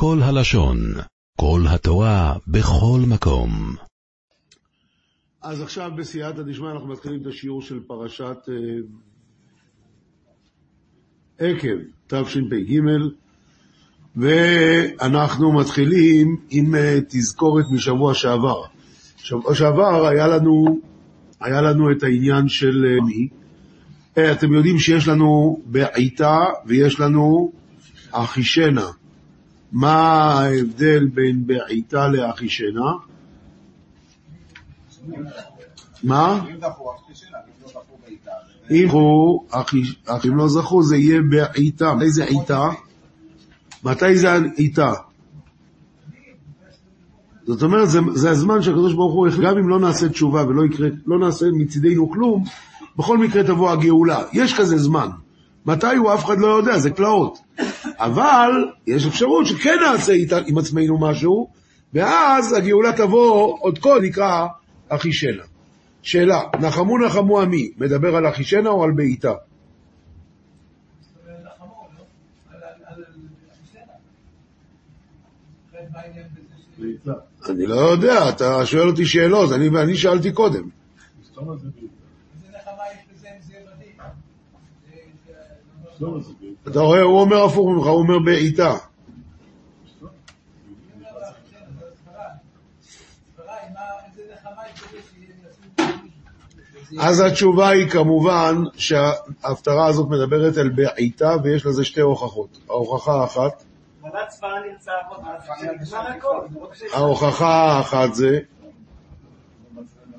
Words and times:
כל 0.00 0.18
הלשון, 0.22 0.78
כל 1.36 1.60
התורה, 1.68 2.34
בכל 2.46 3.00
מקום. 3.08 3.50
אז 5.42 5.62
עכשיו 5.62 5.90
בסייעתא 5.96 6.42
דשמיא 6.42 6.70
אנחנו 6.70 6.88
מתחילים 6.88 7.22
את 7.22 7.26
השיעור 7.26 7.62
של 7.62 7.80
פרשת 7.86 8.36
אה, 8.48 8.54
עקב, 11.38 11.76
תשפ"ג, 12.06 12.80
ואנחנו 14.16 15.52
מתחילים 15.52 16.36
עם 16.50 16.74
אה, 16.74 16.98
תזכורת 17.08 17.64
משבוע 17.74 18.14
שעבר. 18.14 18.62
שבוע 19.16 19.54
שעבר 19.54 20.06
היה 20.06 20.26
לנו, 20.26 20.80
היה 21.40 21.60
לנו 21.60 21.92
את 21.92 22.02
העניין 22.02 22.48
של 22.48 22.84
אה, 22.86 23.04
מי. 23.04 23.28
אתם 24.32 24.52
יודעים 24.52 24.78
שיש 24.78 25.08
לנו 25.08 25.60
בעיטה 25.66 26.38
ויש 26.66 27.00
לנו 27.00 27.52
אחישנה. 28.12 28.86
מה 29.72 29.94
ההבדל 30.40 31.06
בין 31.06 31.46
בעיטה 31.46 32.08
לאחישנה? 32.08 32.92
מה? 36.02 36.44
אם 38.70 38.88
הוא, 38.88 39.44
אם 40.28 40.36
לא 40.36 40.48
זכו, 40.48 40.82
זה 40.82 40.96
יהיה 40.96 41.20
בעיטה. 41.30 41.94
איזה 42.02 42.24
עיטה? 42.24 42.68
מתי 43.84 44.18
זה 44.18 44.32
העיטה? 44.32 44.92
זאת 47.46 47.62
אומרת, 47.62 47.88
זה, 47.88 47.98
זה 48.14 48.30
הזמן 48.30 48.62
שהקדוש 48.62 48.94
ברוך 48.94 49.14
הוא, 49.14 49.28
גם 49.42 49.58
אם 49.58 49.68
לא 49.68 49.80
נעשה 49.80 50.08
תשובה 50.08 50.44
ולא 50.46 50.64
יקרה, 50.64 50.88
לא 51.06 51.18
נעשה 51.18 51.46
מצידנו 51.52 52.10
כלום, 52.10 52.44
בכל 52.96 53.18
מקרה 53.18 53.44
תבוא 53.44 53.70
הגאולה. 53.70 54.22
יש 54.32 54.54
כזה 54.54 54.78
זמן. 54.78 55.08
מתי 55.66 55.96
הוא, 55.96 56.14
אף 56.14 56.24
אחד 56.24 56.38
לא 56.38 56.46
יודע, 56.46 56.78
זה 56.78 56.90
קלעות. 56.90 57.38
אבל 57.98 58.50
יש 58.86 59.06
אפשרות 59.06 59.46
שכן 59.46 59.76
נעשה 59.84 60.12
עם 60.46 60.58
עצמנו 60.58 60.98
משהו, 61.00 61.48
ואז 61.94 62.52
הגאולה 62.52 62.92
תבוא, 62.92 63.56
עוד 63.60 63.78
קודם 63.78 64.04
נקרא 64.04 64.46
אחישנה. 64.88 65.42
שאלה, 66.02 66.42
נחמו 66.60 66.98
נחמו 66.98 67.40
עמי, 67.40 67.70
מדבר 67.78 68.16
על 68.16 68.28
אחישנה 68.28 68.68
או 68.68 68.84
על 68.84 68.90
בעיטה? 68.90 69.32
אני 77.48 77.66
לא 77.66 77.74
יודע, 77.74 78.28
אתה 78.28 78.66
שואל 78.66 78.88
אותי 78.88 79.06
שאלות, 79.06 79.52
אני 79.52 79.96
שאלתי 79.96 80.32
קודם. 80.32 80.68
אתה 86.68 86.80
רואה, 86.80 87.02
הוא 87.02 87.20
אומר 87.20 87.44
הפוך 87.44 87.68
ממך, 87.68 87.86
הוא 87.86 87.98
אומר 87.98 88.18
בעיטה. 88.18 88.76
אז 97.00 97.20
התשובה 97.20 97.68
היא 97.68 97.88
כמובן 97.88 98.62
שההפטרה 98.76 99.86
הזאת 99.86 100.08
מדברת 100.08 100.56
על 100.56 100.68
בעיטה 100.68 101.36
ויש 101.42 101.66
לזה 101.66 101.84
שתי 101.84 102.00
הוכחות. 102.00 102.58
ההוכחה 102.70 103.12
האחת, 103.12 103.64
ההוכחה 106.92 107.48
האחת 107.48 108.14
זה, 108.14 108.38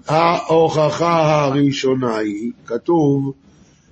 ההוכחה 0.08 1.44
הראשונה 1.46 2.18
היא, 2.18 2.52
כתוב 2.66 3.34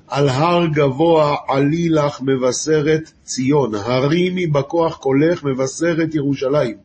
על 0.07 0.29
הר 0.29 0.65
גבוה 0.67 1.35
עלי 1.47 1.89
לך 1.89 2.21
מבשרת 2.21 3.11
ציון, 3.23 3.75
הרימי 3.75 4.47
בכוח 4.47 4.97
קולך 4.97 5.43
מבשרת 5.43 6.15
ירושלים. 6.15 6.77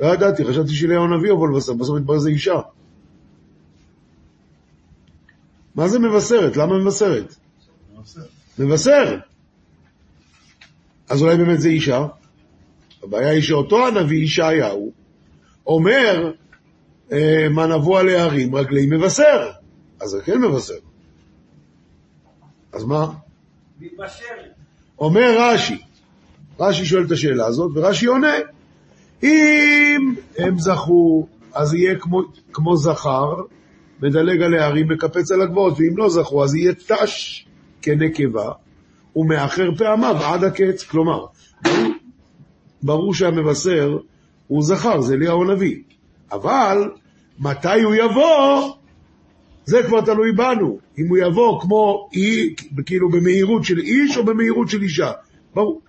לא 0.00 0.06
ידעתי, 0.06 0.44
חשבתי 0.44 0.72
שאליהו 0.72 1.04
הנביא 1.04 1.32
אבל 1.32 1.56
בסוף, 1.56 1.76
בסוף 1.76 1.96
מתברר 1.96 2.18
זה 2.18 2.28
אישה. 2.28 2.60
מה 5.74 5.88
זה 5.88 5.98
מבשרת? 5.98 6.56
למה 6.56 6.78
מבשרת? 6.78 7.34
מבשר. 8.58 9.18
אז 11.08 11.22
אולי 11.22 11.36
באמת 11.36 11.60
זה 11.60 11.68
אישה. 11.68 12.06
הבעיה 13.02 13.30
היא 13.30 13.42
שאותו 13.42 13.86
הנביא 13.86 14.24
ישעיהו 14.24 14.92
אומר, 15.66 16.32
אה, 17.12 17.48
מה 17.50 17.66
נבוא 17.66 18.00
על 18.00 18.08
ההרים 18.08 18.54
רגלי 18.54 18.86
מבשר. 18.86 19.50
אז 20.00 20.10
זה 20.10 20.20
כן 20.24 20.40
מבשר. 20.40 20.85
אז 22.76 22.84
מה? 22.84 23.06
מתבשרת. 23.80 24.52
אומר 24.98 25.36
רש"י, 25.38 25.78
רש"י 26.60 26.84
שואל 26.86 27.04
את 27.06 27.12
השאלה 27.12 27.46
הזאת, 27.46 27.70
ורש"י 27.74 28.06
עונה, 28.06 28.34
אם 29.22 30.14
הם 30.38 30.58
זכו, 30.58 31.26
אז 31.54 31.74
יהיה 31.74 31.98
כמו, 31.98 32.22
כמו 32.52 32.76
זכר, 32.76 33.34
מדלג 34.02 34.42
על 34.42 34.54
ההרים, 34.54 34.88
מקפץ 34.88 35.32
על 35.32 35.42
הגבעות, 35.42 35.74
ואם 35.78 35.96
לא 35.96 36.08
זכו, 36.08 36.44
אז 36.44 36.54
יהיה 36.54 36.74
תש 36.74 37.46
כנקבה, 37.82 38.52
ומאחר 39.16 39.74
פעמיו 39.78 40.16
עד 40.16 40.44
הקץ. 40.44 40.84
כלומר, 40.84 41.26
ברור 42.82 43.14
שהמבשר 43.14 43.98
הוא 44.46 44.62
זכר, 44.62 45.00
זה 45.00 45.14
אליהו 45.14 45.42
הנביא. 45.42 45.76
אבל 46.32 46.90
מתי 47.38 47.82
הוא 47.82 47.94
יבוא, 47.94 48.74
זה 49.66 49.82
כבר 49.86 50.00
תלוי 50.00 50.32
בנו. 50.32 50.78
אם 50.98 51.08
הוא 51.08 51.18
יבוא 51.18 51.60
כמו 51.60 52.08
אי, 52.12 52.54
כאילו 52.86 53.10
במהירות 53.10 53.64
של 53.64 53.78
איש 53.78 54.16
או 54.16 54.24
במהירות 54.24 54.68
של 54.68 54.82
אישה. 54.82 55.12
ברור. 55.54 55.80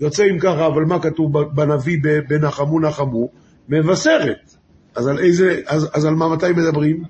יוצא 0.00 0.24
אם 0.30 0.38
ככה, 0.38 0.66
אבל 0.66 0.84
מה 0.84 1.02
כתוב 1.02 1.40
בנביא 1.42 1.98
בנחמו 2.28 2.80
נחמו? 2.80 3.28
מבשרת. 3.68 4.54
אז 4.94 5.06
על 5.06 5.18
איזה, 5.18 5.60
אז, 5.66 5.88
אז 5.92 6.04
על 6.04 6.14
מה 6.14 6.28
מתי 6.28 6.52
מדברים? 6.56 7.02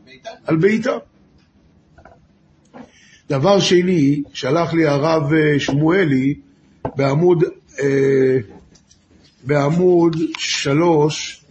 על 0.47 0.57
בעיטה. 0.57 0.99
דבר 3.29 3.61
שני, 3.61 4.23
שלח 4.33 4.73
לי 4.73 4.87
הרב 4.87 5.33
אה, 5.33 5.61
שמואלי 5.61 6.35
בעמוד, 6.97 7.45
אה, 7.81 8.37
בעמוד 9.45 10.17
שלוש, 10.39 11.45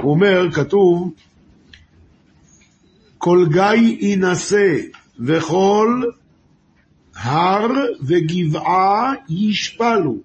הוא 0.00 0.10
אומר, 0.10 0.52
כתוב, 0.52 1.12
כל 3.20 3.46
גיא 3.52 3.96
יינשא 4.00 4.76
וכל 5.20 6.02
הר 7.16 7.68
וגבעה 8.02 9.12
ישפלו. 9.28 10.16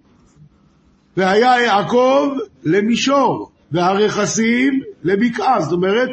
והיה 1.17 1.61
יעקב 1.66 2.29
למישור, 2.63 3.51
והרכסים 3.72 4.81
לבקעה. 5.03 5.61
זאת 5.61 5.72
אומרת, 5.72 6.09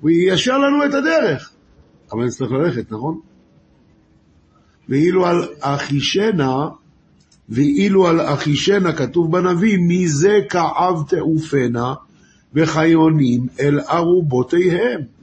הוא 0.00 0.10
יישר 0.10 0.58
לנו 0.58 0.84
את 0.84 0.94
הדרך. 0.94 1.52
אבל 2.12 2.24
נצטרך 2.24 2.52
ללכת, 2.52 2.92
נכון? 2.92 3.20
ואילו 4.88 5.26
על 5.26 5.48
אחישנה, 5.60 6.68
ואילו 7.48 8.06
על 8.06 8.20
אחישנה 8.20 8.92
כתוב 8.92 9.32
בנביא, 9.32 9.78
מזה 9.88 10.38
כאב 10.48 11.02
תעופנה 11.08 11.94
וחיונים 12.54 13.46
אל 13.60 13.80
ארובותיהם. 13.80 15.13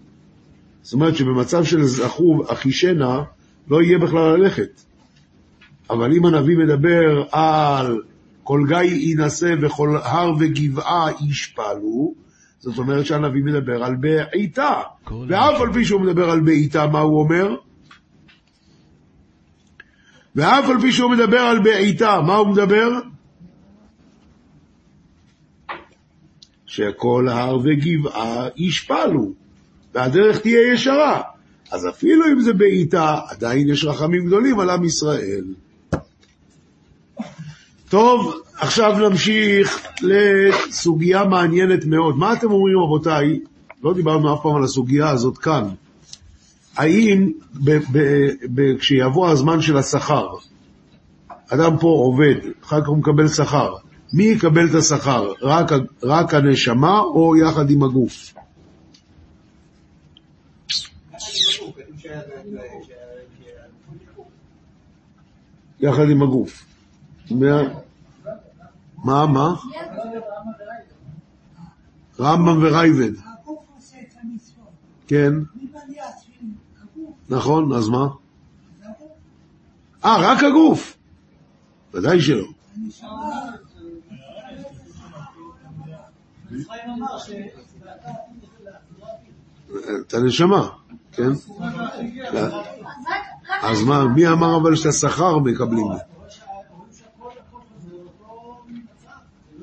זאת 0.81 0.93
אומרת 0.93 1.15
שבמצב 1.15 1.63
של 1.63 1.83
זכור 1.83 2.53
אחישנה 2.53 3.23
לא 3.69 3.81
יהיה 3.81 3.99
בכלל 3.99 4.37
ללכת. 4.37 4.81
אבל 5.89 6.13
אם 6.13 6.25
הנביא 6.25 6.57
מדבר 6.57 7.23
על 7.31 8.01
כל 8.43 8.63
גיא 8.67 8.77
יינשא 8.77 9.55
וכל 9.61 9.97
הר 10.03 10.31
וגבעה 10.39 11.07
ישפלו, 11.29 12.13
זאת 12.59 12.77
אומרת 12.77 13.05
שהנביא 13.05 13.43
מדבר 13.43 13.83
על 13.83 13.95
בעיטה. 13.95 14.81
ואף 15.27 15.61
על 15.61 15.73
פי 15.73 15.85
שהוא 15.85 16.01
מדבר 16.01 16.29
על 16.29 16.39
בעיטה, 16.39 16.87
מה 16.87 16.99
הוא 16.99 17.19
אומר? 17.19 17.55
ואף 20.35 20.69
על 20.69 20.81
פי 20.81 20.91
שהוא 20.91 21.11
מדבר 21.11 21.39
על 21.39 21.59
בעיטה, 21.59 22.21
מה 22.21 22.35
הוא 22.35 22.47
מדבר? 22.47 22.89
שכל 26.65 27.27
הר 27.29 27.57
וגבעה 27.57 28.47
ישפלו. 28.57 29.40
והדרך 29.93 30.39
תהיה 30.39 30.73
ישרה. 30.73 31.21
אז 31.71 31.87
אפילו 31.87 32.25
אם 32.27 32.39
זה 32.39 32.53
בעיטה, 32.53 33.19
עדיין 33.29 33.69
יש 33.69 33.85
רחמים 33.85 34.25
גדולים 34.25 34.59
על 34.59 34.69
עם 34.69 34.85
ישראל. 34.85 35.43
טוב, 37.89 38.41
עכשיו 38.57 39.09
נמשיך 39.09 39.87
לסוגיה 40.01 41.23
מעניינת 41.25 41.85
מאוד. 41.85 42.17
מה 42.17 42.33
אתם 42.33 42.51
אומרים, 42.51 42.77
רבותיי? 42.77 43.39
לא 43.83 43.93
דיברנו 43.93 44.33
אף 44.33 44.39
פעם 44.43 44.55
על 44.55 44.63
הסוגיה 44.63 45.09
הזאת 45.09 45.37
כאן. 45.37 45.63
האם 46.77 47.31
ב- 47.53 47.77
ב- 47.91 48.31
ב- 48.55 48.77
כשיבוא 48.77 49.29
הזמן 49.29 49.61
של 49.61 49.77
השכר, 49.77 50.27
אדם 51.49 51.77
פה 51.77 51.87
עובד, 51.87 52.35
אחר 52.63 52.81
כך 52.81 52.87
הוא 52.87 52.97
מקבל 52.97 53.27
שכר, 53.27 53.73
מי 54.13 54.23
יקבל 54.23 54.65
את 54.69 54.75
השכר? 54.75 55.31
רק, 55.41 55.71
רק 56.03 56.33
הנשמה 56.33 56.99
או 56.99 57.37
יחד 57.37 57.69
עם 57.69 57.83
הגוף? 57.83 58.33
יחד 65.79 66.09
עם 66.11 66.23
הגוף. 66.23 66.65
מה, 69.03 69.25
מה? 69.27 69.55
רמב"ם 72.19 72.63
ורייבד. 72.63 73.11
כן. 75.07 75.33
נכון, 77.29 77.73
אז 77.73 77.89
מה? 77.89 78.07
אה, 80.05 80.17
רק 80.19 80.43
הגוף. 80.43 80.97
ודאי 81.93 82.21
שלא. 82.21 82.47
את 90.07 90.13
הנשמה, 90.13 90.69
כן? 91.11 91.31
אז 93.61 93.83
מה, 93.83 94.05
מי 94.05 94.27
אמר 94.27 94.57
אבל 94.57 94.75
שאת 94.75 94.85
השכר 94.85 95.39
מקבלים? 95.39 95.87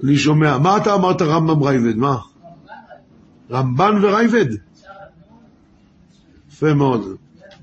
אני 0.05 0.17
שומע. 0.17 0.59
מה 0.59 0.77
אתה 0.77 0.95
אמרת 0.95 1.23
רמב"ם 1.23 1.63
רייבד? 1.63 1.97
מה? 1.97 2.17
רמב"ן 3.51 4.05
ורייבד? 4.05 4.47
יפה 6.53 6.75
מאוד. 6.75 7.17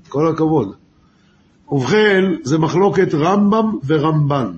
כל 0.08 0.28
הכבוד. 0.28 0.74
ובכן, 1.68 2.24
זה 2.42 2.58
מחלוקת 2.58 3.14
רמב"ם 3.14 3.78
ורמב"ן. 3.86 4.52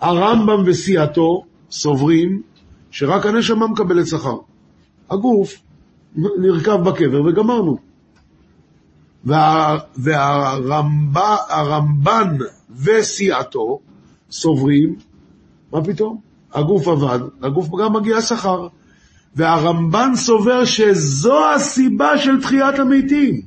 הרמב"ם 0.00 0.62
וסיעתו 0.66 1.44
סוברים 1.70 2.42
שרק 2.90 3.26
הנשמה 3.26 3.66
מקבלת 3.66 4.06
שכר. 4.06 4.36
הגוף 5.10 5.54
נרכב 6.16 6.76
בקבר 6.76 7.22
וגמרנו. 7.22 7.89
וה, 9.24 9.78
והרמב"ן 9.96 12.36
וסיעתו 12.76 13.80
סוברים, 14.30 14.96
מה 15.72 15.84
פתאום? 15.84 16.20
הגוף 16.54 16.88
עבד, 16.88 17.18
לגוף 17.40 17.68
גם 17.80 17.92
מגיע 17.92 18.20
שכר. 18.20 18.68
והרמב"ן 19.34 20.10
סובר 20.14 20.64
שזו 20.64 21.50
הסיבה 21.54 22.18
של 22.18 22.42
תחיית 22.42 22.78
המתים. 22.78 23.42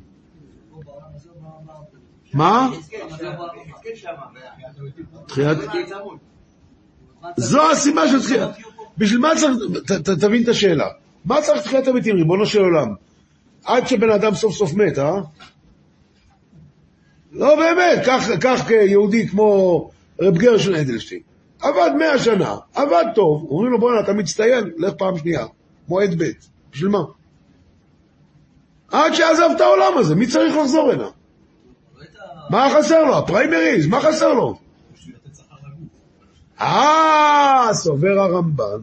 מה? 2.34 2.70
תחיית... 5.28 5.58
זו 7.38 7.72
הסיבה 7.72 8.08
של 8.08 8.22
תחיית... 8.22 8.50
בשביל 8.98 9.20
מה 9.20 9.30
צריך... 9.36 9.58
תבין 10.20 10.44
את 10.44 10.48
השאלה. 10.48 10.88
מה 11.26 11.42
צריך 11.42 11.62
תחיית 11.62 11.88
המתים, 11.88 12.16
ריבונו 12.16 12.46
של 12.46 12.62
עולם? 12.62 12.94
עד 13.66 13.88
שבן 13.88 14.10
אדם 14.10 14.36
סוף 14.36 14.54
סוף 14.54 14.74
מת, 14.74 15.00
אה? 15.00 15.22
לא 17.34 17.56
באמת, 17.56 18.08
קח 18.42 18.68
כיהודי 18.68 19.28
כמו 19.28 19.90
רב 20.22 20.38
גרשון 20.38 20.76
אדלשטיין. 20.76 21.22
עבד 21.62 21.92
מאה 22.00 22.20
שנה, 22.20 22.56
עבד 22.76 23.06
טוב, 23.16 23.48
אומרים 23.50 23.72
לו 23.72 23.80
בוא'נה, 23.80 24.00
אתה 24.00 24.14
מצטיין, 24.14 24.72
לך 24.78 24.94
פעם 24.98 25.18
שנייה, 25.18 25.46
מועד 25.88 26.16
ב', 26.18 26.32
בשביל 26.72 26.90
מה? 26.90 27.04
עד 28.92 29.14
שעזב 29.14 29.50
את 29.56 29.62
העולם 29.62 29.98
הזה, 29.98 30.16
מי 30.16 30.28
צריך 30.28 30.56
לחזור 30.56 30.92
הנה? 30.92 31.10
מה 32.50 32.68
חסר 32.78 33.04
לו? 33.04 33.18
הפריימריז, 33.18 33.88
מה 33.88 34.02
חסר 34.02 34.34
לו? 34.34 34.60
אה, 36.62 37.70
סובר 37.74 38.20
הרמב"ן, 38.20 38.80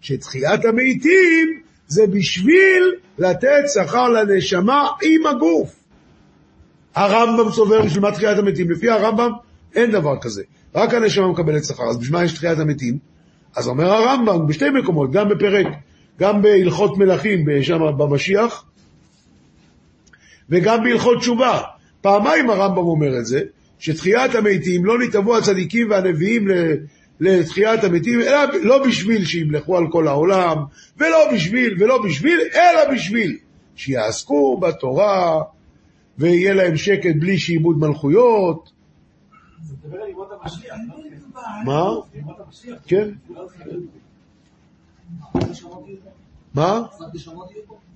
שתחיית 0.00 0.64
המתים 0.64 1.62
זה 1.86 2.06
בשביל 2.06 2.94
לתת 3.18 3.64
שכר 3.74 4.08
לנשמה 4.08 4.88
עם 5.02 5.26
הגוף. 5.26 5.83
הרמב"ם 6.94 7.50
סובר 7.50 7.82
בשביל 7.82 8.02
מה 8.02 8.12
תחיית 8.12 8.38
המתים. 8.38 8.70
לפי 8.70 8.90
הרמב"ם 8.90 9.30
אין 9.74 9.90
דבר 9.90 10.16
כזה. 10.20 10.42
רק 10.74 10.94
הנשמה 10.94 11.28
מקבלת 11.28 11.64
שכר, 11.64 11.90
אז 11.90 11.96
בשביל 11.96 12.18
מה 12.18 12.24
יש 12.24 12.32
תחיית 12.32 12.58
המתים? 12.58 12.98
אז 13.56 13.68
אומר 13.68 13.92
הרמב"ם 13.92 14.46
בשתי 14.46 14.70
מקומות, 14.70 15.12
גם 15.12 15.28
בפרק, 15.28 15.66
גם 16.20 16.42
בהלכות 16.42 16.98
מלכים 16.98 17.46
שם 17.62 17.80
במשיח, 17.96 18.64
וגם 20.50 20.84
בהלכות 20.84 21.18
תשובה. 21.18 21.60
פעמיים 22.00 22.50
הרמב"ם 22.50 22.86
אומר 22.86 23.18
את 23.18 23.26
זה, 23.26 23.40
שתחיית 23.78 24.34
המתים 24.34 24.84
לא 24.84 24.98
נתעבו 24.98 25.36
הצדיקים 25.36 25.90
והנביאים 25.90 26.48
לתחיית 27.20 27.84
המתים, 27.84 28.20
אלא 28.20 28.38
לא 28.62 28.86
בשביל 28.86 29.24
שימלכו 29.24 29.76
על 29.76 29.84
כל 29.90 30.08
העולם, 30.08 30.56
ולא 30.98 31.32
בשביל, 31.32 31.76
ולא 31.80 32.02
בשביל, 32.02 32.40
אלא 32.54 32.94
בשביל 32.94 33.36
שיעסקו 33.76 34.60
בתורה, 34.60 35.42
ויהיה 36.18 36.54
להם 36.54 36.76
שקט 36.76 37.14
בלי 37.18 37.38
שעיבוד 37.38 37.78
מלכויות, 37.78 38.70
מה? 41.64 41.90
כן. 42.86 43.10
מה? 46.54 46.82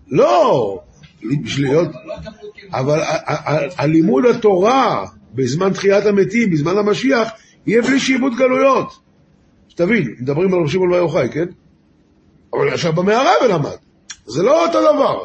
לא, 0.09 0.81
בשביל 1.43 1.67
להיות... 1.67 1.89
אבל 2.73 3.01
הלימוד 3.77 4.25
התורה 4.25 5.07
בזמן 5.35 5.73
תחיית 5.73 6.07
המתים, 6.07 6.51
בזמן 6.51 6.79
המשיח, 6.79 7.29
יהיה 7.67 7.83
בלי 7.83 8.01
שעיבוד 8.01 8.33
גלויות. 8.39 8.99
שתבין, 9.69 10.15
מדברים 10.21 10.55
על 10.55 10.61
רבי 10.61 10.71
שמעון 10.71 10.91
בר 10.91 11.29
כן? 11.29 11.47
אבל 12.53 12.75
ישב 12.75 12.95
במערה 12.95 13.33
ולמד. 13.45 13.77
זה 14.27 14.43
לא 14.43 14.67
אותו 14.67 14.79
דבר. 14.81 15.25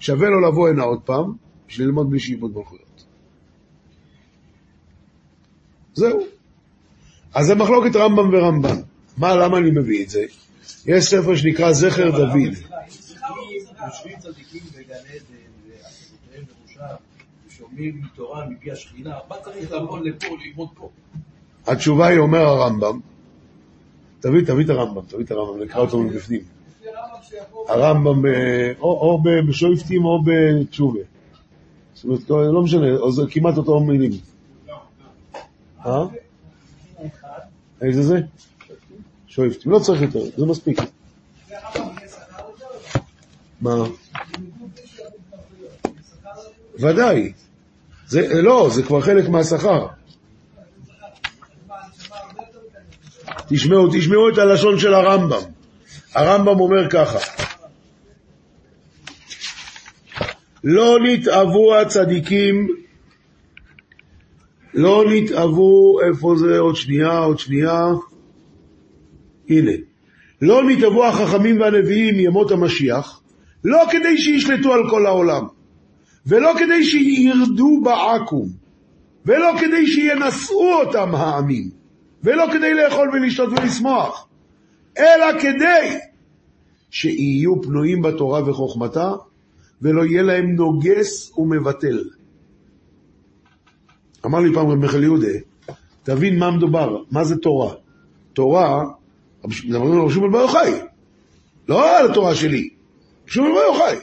שווה 0.00 0.28
לו 0.28 0.40
לבוא 0.48 0.68
הנה 0.68 0.82
עוד 0.82 1.00
פעם, 1.04 1.32
בשביל 1.68 1.86
ללמוד 1.86 2.10
בלי 2.10 2.20
שעיבוד 2.20 2.56
מלכויות. 2.56 3.04
זהו. 5.94 6.20
אז 7.34 7.46
זה 7.46 7.54
מחלוקת 7.54 7.96
רמב"ם 7.96 8.34
ורמב"ן. 8.34 8.76
מה, 9.16 9.36
למה 9.36 9.58
אני 9.58 9.70
מביא 9.70 10.04
את 10.04 10.10
זה? 10.10 10.24
יש 10.86 11.04
ספר 11.04 11.36
שנקרא 11.36 11.72
זכר 11.72 12.10
דוד. 12.10 12.54
התשובה 21.66 22.06
היא, 22.06 22.18
אומר 22.18 22.38
הרמב"ם, 22.38 23.00
תביא, 24.20 24.40
תביא 24.46 24.64
את 24.64 24.70
הרמב"ם, 24.70 25.02
תביא 25.08 25.24
את 25.24 25.30
הרמב"ם, 25.30 25.62
נקרא 25.62 25.80
אותו 25.80 26.00
מבפנים. 26.00 26.40
הרמב"ם, 27.68 28.26
אה, 28.26 28.72
או 28.80 29.22
בשויפטים 29.48 30.04
או 30.04 30.22
בתשובה. 30.24 31.00
זאת 31.96 32.30
אומרת, 32.30 32.52
לא 32.52 32.62
משנה, 32.62 33.10
זה 33.10 33.22
כמעט 33.30 33.56
אותו 33.56 33.80
מילים. 33.80 34.12
אה? 35.86 36.04
איזה 37.82 38.02
זה? 38.02 38.20
שויפטים. 39.26 39.72
לא 39.72 39.78
צריך 39.78 40.02
יותר, 40.02 40.20
זה 40.36 40.46
מספיק. 40.46 40.78
מה? 43.60 43.74
ודאי. 46.78 47.32
זה, 48.06 48.42
לא, 48.42 48.68
זה 48.72 48.82
כבר 48.82 49.00
חלק 49.00 49.28
מהשכר. 49.28 49.86
תשמעו, 53.48 53.88
תשמעו 53.92 54.28
את 54.32 54.38
הלשון 54.38 54.78
של 54.78 54.94
הרמב"ם. 54.94 55.42
הרמב"ם 56.14 56.60
אומר 56.60 56.90
ככה: 56.90 57.18
לא 60.68 60.98
נתאבו 61.02 61.76
הצדיקים 61.76 62.68
לא 64.76 65.04
נתאבו, 65.10 66.00
איפה 66.00 66.34
זה? 66.36 66.58
עוד 66.58 66.76
שנייה, 66.76 67.18
עוד 67.18 67.38
שנייה. 67.38 67.86
הנה. 69.48 69.72
לא 70.42 70.64
נתאבו 70.64 71.06
החכמים 71.06 71.60
והנביאים 71.60 72.16
מימות 72.16 72.50
המשיח, 72.50 73.20
לא 73.64 73.82
כדי 73.90 74.18
שישלטו 74.18 74.72
על 74.72 74.90
כל 74.90 75.06
העולם, 75.06 75.46
ולא 76.26 76.52
כדי 76.58 76.84
שירדו 76.84 77.80
בעכו"ם, 77.84 78.48
ולא 79.26 79.52
כדי 79.60 79.86
שינשאו 79.86 80.74
אותם 80.74 81.14
העמים, 81.14 81.70
ולא 82.24 82.44
כדי 82.52 82.74
לאכול 82.74 83.10
ולשתות 83.12 83.48
ולשמוח, 83.52 84.28
אלא 84.98 85.40
כדי 85.40 85.98
שיהיו 86.90 87.62
פנויים 87.62 88.02
בתורה 88.02 88.50
וחוכמתה, 88.50 89.12
ולא 89.82 90.04
יהיה 90.04 90.22
להם 90.22 90.54
נוגס 90.54 91.38
ומבטל. 91.38 92.04
אמר 94.26 94.40
לי 94.40 94.54
פעם 94.54 94.66
רב 94.66 94.74
מיכאל 94.74 95.02
יהודה, 95.02 95.32
תבין 96.02 96.38
מה 96.38 96.50
מדובר, 96.50 97.02
מה 97.10 97.24
זה 97.24 97.36
תורה. 97.36 97.74
תורה, 98.32 98.84
מדברים 99.44 99.92
על 99.92 99.98
רבי 100.00 100.14
שמעון 100.14 100.32
בר 100.32 100.38
יוחאי, 100.38 100.72
לא 101.68 101.98
על 101.98 102.10
התורה 102.10 102.34
שלי, 102.34 102.68
שמעון 103.26 103.52
בר 103.52 103.60
יוחאי. 103.60 103.96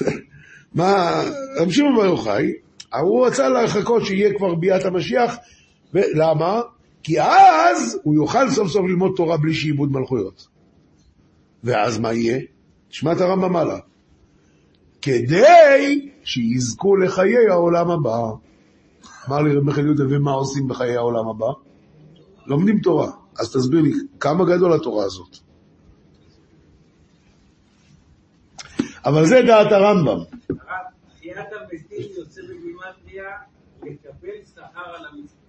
מה, 0.74 1.22
רבי 1.56 1.72
שמעון 1.72 1.96
בר 1.96 2.04
יוחאי, 2.04 2.52
הוא 3.00 3.26
רצה 3.26 3.48
לחכות 3.48 4.06
שיהיה 4.06 4.34
כבר 4.36 4.54
ביאת 4.54 4.84
המשיח, 4.84 5.36
למה? 5.94 6.60
כי 7.02 7.20
אז 7.20 7.98
הוא 8.02 8.14
יוכל 8.14 8.50
סוף 8.50 8.68
סוף 8.68 8.82
ללמוד 8.86 9.12
תורה 9.16 9.36
בלי 9.36 9.54
שעיבוד 9.54 9.92
מלכויות. 9.92 10.46
ואז 11.64 11.98
מה 11.98 12.12
יהיה? 12.12 12.38
תשמע 12.88 13.12
את 13.12 13.20
הרמב"ם 13.20 13.56
הלאה. 13.56 13.78
כדי 15.02 16.10
שיזכו 16.24 16.96
לחיי 16.96 17.48
העולם 17.50 17.90
הבא. 17.90 18.18
אמר 19.28 19.42
לי 19.42 19.56
רב 19.56 19.62
מיכאל 19.64 19.84
יהודה, 19.84 20.04
ומה 20.10 20.30
עושים 20.30 20.68
בחיי 20.68 20.96
העולם 20.96 21.28
הבא? 21.28 21.46
לומדים 22.46 22.78
תורה. 22.78 23.10
אז 23.38 23.52
תסביר 23.52 23.80
לי, 23.80 23.92
כמה 24.20 24.44
גדול 24.44 24.72
התורה 24.72 25.04
הזאת? 25.04 25.36
אבל 29.04 29.26
זה 29.26 29.42
דעת 29.46 29.72
הרמב"ם. 29.72 30.18
תחיית 31.16 31.36
המתים 31.36 32.06
יוצא 32.18 32.40
בגימטריה 32.42 33.30
לקבל 33.82 34.28
שכר 34.54 34.90
על 34.96 35.06
המצוות. 35.06 35.42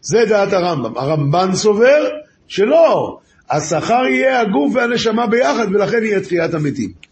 זה 0.00 0.18
דעת 0.28 0.52
הרמב"ם. 0.52 0.98
הרמב"ן 0.98 1.54
סובר 1.54 2.08
שלא, 2.46 3.20
השכר 3.50 4.04
יהיה 4.06 4.40
הגוף 4.40 4.74
והנשמה 4.74 5.26
ביחד, 5.26 5.66
ולכן 5.74 6.04
יהיה 6.04 6.20
תחיית 6.20 6.54
המתים. 6.54 7.09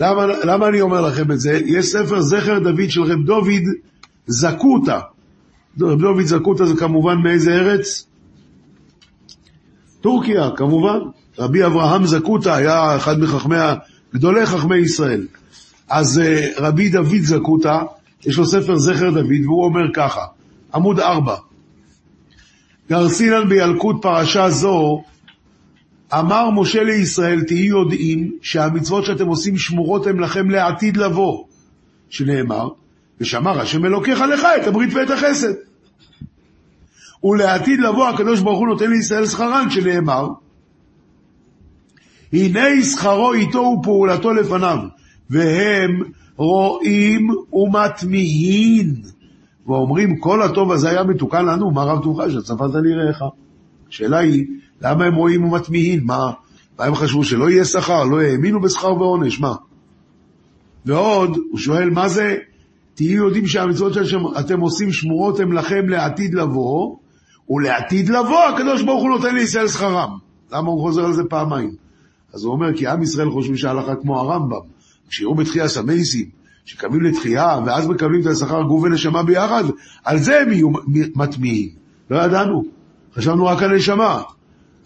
למה, 0.00 0.26
למה 0.26 0.68
אני 0.68 0.80
אומר 0.80 1.00
לכם 1.00 1.32
את 1.32 1.40
זה? 1.40 1.60
יש 1.66 1.86
ספר 1.86 2.20
זכר 2.20 2.58
דוד 2.58 2.88
של 2.90 3.02
רב 3.02 3.26
דוד 3.26 3.62
זקוטה. 4.26 5.00
רב 5.80 6.00
דוד 6.00 6.24
זקוטה 6.24 6.66
זה 6.66 6.76
כמובן 6.76 7.18
מאיזה 7.18 7.52
ארץ? 7.52 8.06
טורקיה, 10.00 10.50
כמובן. 10.56 10.98
רבי 11.38 11.66
אברהם 11.66 12.06
זקוטה 12.06 12.56
היה 12.56 12.96
אחד 12.96 13.20
מחכמי, 13.20 13.56
גדולי 14.14 14.46
חכמי 14.46 14.76
ישראל. 14.76 15.26
אז 15.88 16.18
אה, 16.18 16.48
רבי 16.58 16.88
דוד 16.88 17.22
זקוטה, 17.22 17.82
יש 18.26 18.38
לו 18.38 18.46
ספר 18.46 18.76
זכר 18.76 19.10
דוד, 19.10 19.44
והוא 19.44 19.64
אומר 19.64 19.92
ככה, 19.94 20.20
עמוד 20.74 21.00
4, 21.00 21.36
גרסינן 22.90 23.48
בילקוט 23.48 24.02
פרשה 24.02 24.50
זו, 24.50 25.02
אמר 26.12 26.50
משה 26.50 26.82
לישראל, 26.82 27.42
תהיו 27.42 27.78
יודעים 27.78 28.32
שהמצוות 28.42 29.04
שאתם 29.04 29.26
עושים 29.26 29.58
שמורות 29.58 30.06
הן 30.06 30.18
לכם 30.18 30.50
לעתיד 30.50 30.96
לבוא, 30.96 31.44
שנאמר, 32.08 32.68
ושמר 33.20 33.60
השם 33.60 33.84
אלוקיך 33.84 34.20
לך 34.20 34.46
את 34.62 34.66
הברית 34.66 34.94
ואת 34.94 35.10
החסד. 35.10 35.52
ולעתיד 37.24 37.80
לבוא 37.80 38.08
הקדוש 38.08 38.40
ברוך 38.40 38.58
הוא 38.58 38.68
נותן 38.68 38.90
לישראל 38.90 39.26
שכרן, 39.26 39.70
שנאמר, 39.70 40.28
הנה 42.32 42.82
שכרו 42.82 43.32
איתו 43.32 43.58
ופעולתו 43.58 44.32
לפניו, 44.32 44.78
והם 45.30 46.02
רואים 46.36 47.28
ומטמיהין. 47.52 49.02
ואומרים, 49.66 50.18
כל 50.18 50.42
הטוב 50.42 50.72
הזה 50.72 50.90
היה 50.90 51.04
מתוקן 51.04 51.46
לנו, 51.46 51.70
מה 51.70 51.82
רב 51.82 52.02
טובך 52.02 52.24
שצפת 52.30 52.74
ליראיך? 52.74 53.24
השאלה 53.88 54.18
היא, 54.18 54.46
למה 54.80 55.04
הם 55.04 55.14
רואים 55.14 55.44
ומטמיהין? 55.44 56.04
מה, 56.04 56.30
מה 56.78 56.84
הם 56.84 56.94
חשבו, 56.94 57.24
שלא 57.24 57.50
יהיה 57.50 57.64
שכר? 57.64 58.04
לא 58.04 58.20
האמינו 58.20 58.60
בשכר 58.60 58.94
ועונש, 58.94 59.40
מה? 59.40 59.54
ועוד, 60.86 61.36
הוא 61.50 61.58
שואל, 61.58 61.90
מה 61.90 62.08
זה, 62.08 62.36
תהיו 62.94 63.24
יודעים 63.24 63.46
שהמצוות 63.46 63.92
שאתם 63.94 64.60
עושים 64.60 64.92
שמורות 64.92 65.40
הם 65.40 65.52
לכם 65.52 65.88
לעתיד 65.88 66.34
לבוא, 66.34 66.96
ולעתיד 67.48 68.08
לבוא 68.08 68.44
הקדוש 68.44 68.82
ברוך 68.82 69.02
הוא 69.02 69.10
נותן 69.10 69.34
לישראל 69.34 69.68
שכרם. 69.68 70.18
למה 70.52 70.68
הוא 70.68 70.80
חוזר 70.80 71.04
על 71.04 71.12
זה 71.12 71.24
פעמיים? 71.24 71.70
אז 72.34 72.44
הוא 72.44 72.52
אומר, 72.52 72.76
כי 72.76 72.86
עם 72.86 73.02
ישראל 73.02 73.30
חושבים 73.30 73.56
שההלכה 73.56 73.94
כמו 73.96 74.18
הרמב"ם, 74.18 74.60
כשיראו 75.08 75.34
בתחייה 75.34 75.68
סמייסים, 75.68 76.28
שקמים 76.64 77.02
לתחייה, 77.02 77.58
ואז 77.66 77.88
מקבלים 77.88 78.20
את 78.20 78.26
השכר 78.26 78.62
גוף 78.62 78.82
ונשמה 78.82 79.22
ביחד, 79.22 79.64
על 80.04 80.18
זה 80.18 80.40
הם 80.40 80.52
יהיו 80.52 80.68
מטמיעים. 81.16 81.68
לא 82.10 82.22
ידענו, 82.22 82.64
חשבנו 83.14 83.46
רק 83.46 83.62
על 83.62 83.74
נשמה. 83.74 84.22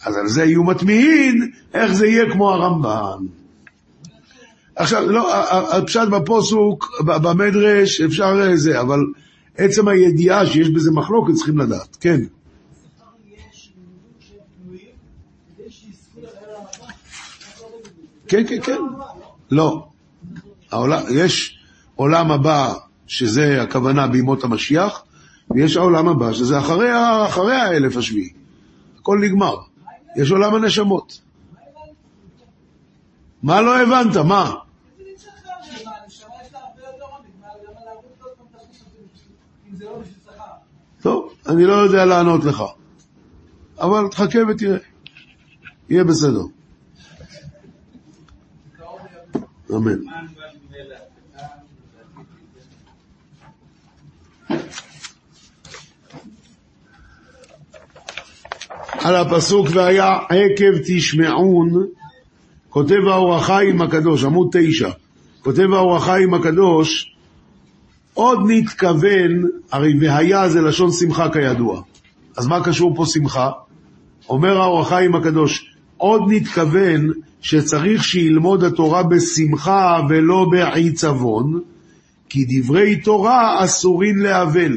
אז 0.02 0.16
על 0.16 0.28
זה 0.28 0.44
יהיו 0.44 0.64
מטמיעים, 0.64 1.50
איך 1.74 1.92
זה 1.92 2.06
יהיה 2.06 2.32
כמו 2.32 2.50
הרמב"ם. 2.50 3.26
עכשיו, 4.76 5.10
לא, 5.10 5.34
הפשט 5.76 6.08
בפוסוק, 6.08 7.02
במדרש, 7.04 8.00
אפשר 8.00 8.50
זה, 8.54 8.80
אבל 8.80 9.00
עצם 9.56 9.88
הידיעה 9.88 10.46
שיש 10.46 10.68
בזה 10.68 10.90
מחלוקת 10.90 11.34
צריכים 11.34 11.58
לדעת, 11.58 11.96
כן. 12.00 12.20
כן, 18.28 18.46
כן, 18.48 18.60
כן. 18.62 18.78
לא. 19.50 19.88
העולם, 20.70 21.02
יש 21.10 21.58
עולם 21.96 22.30
הבא, 22.30 22.74
שזה 23.06 23.62
הכוונה 23.62 24.06
בימות 24.06 24.44
המשיח, 24.44 25.02
ויש 25.50 25.76
העולם 25.76 26.08
הבא, 26.08 26.32
שזה 26.32 26.58
אחרי, 26.58 26.90
אחרי 27.26 27.54
האלף 27.54 27.96
השביעי. 27.96 28.32
הכל 29.00 29.18
נגמר. 29.22 29.56
יש 30.16 30.30
עולם 30.30 30.54
הנשמות. 30.54 31.20
מה 33.42 33.60
לא 33.60 33.80
הבנת? 33.80 34.16
מה? 34.16 34.54
טוב, 41.02 41.34
אני 41.48 41.64
לא 41.64 41.72
יודע 41.72 42.04
לענות 42.04 42.44
לך, 42.44 42.62
אבל 43.80 44.08
תחכה 44.10 44.38
ותראה, 44.48 44.78
יהיה 45.88 46.04
בסדר. 46.04 46.42
אמן. 49.70 49.98
על 59.04 59.16
הפסוק 59.16 59.68
והיה 59.74 60.18
עקב 60.28 60.78
תשמעון, 60.86 61.86
כותב 62.68 63.06
האור 63.10 63.34
החיים 63.34 63.82
הקדוש, 63.82 64.24
עמוד 64.24 64.48
תשע, 64.52 64.90
כותב 65.40 65.72
האור 65.72 65.96
החיים 65.96 66.34
הקדוש, 66.34 67.14
עוד 68.14 68.38
נתכוון, 68.46 69.44
הרי 69.72 69.94
והיה 70.00 70.48
זה 70.48 70.60
לשון 70.60 70.92
שמחה 70.92 71.28
כידוע. 71.32 71.82
אז 72.36 72.46
מה 72.46 72.64
קשור 72.64 72.96
פה 72.96 73.04
שמחה? 73.06 73.50
אומר 74.28 74.60
האור 74.60 74.80
החיים 74.80 75.14
הקדוש, 75.14 75.74
עוד 75.96 76.22
נתכוון 76.28 77.10
שצריך 77.40 78.04
שילמוד 78.04 78.64
התורה 78.64 79.02
בשמחה 79.02 80.00
ולא 80.08 80.46
בעיצבון, 80.50 81.60
כי 82.28 82.44
דברי 82.48 82.96
תורה 82.96 83.64
אסורין 83.64 84.18
לאבל. 84.18 84.72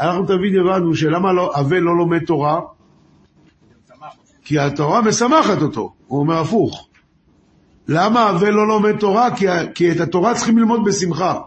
אנחנו 0.00 0.26
תמיד 0.26 0.56
הבנו 0.56 0.94
שלמה 0.94 1.32
לא, 1.32 1.52
אבל 1.54 1.78
לא 1.78 1.96
לומד 1.96 2.24
תורה? 2.24 2.60
כי 4.50 4.58
התורה 4.58 5.02
משמחת 5.02 5.62
אותו, 5.62 5.92
הוא 6.06 6.20
אומר 6.20 6.38
הפוך. 6.38 6.88
למה 7.88 8.30
אבל 8.30 8.50
לא 8.50 8.68
לומד 8.68 8.98
תורה? 8.98 9.36
כי, 9.36 9.46
כי 9.74 9.92
את 9.92 10.00
התורה 10.00 10.34
צריכים 10.34 10.58
ללמוד 10.58 10.84
בשמחה. 10.84 11.40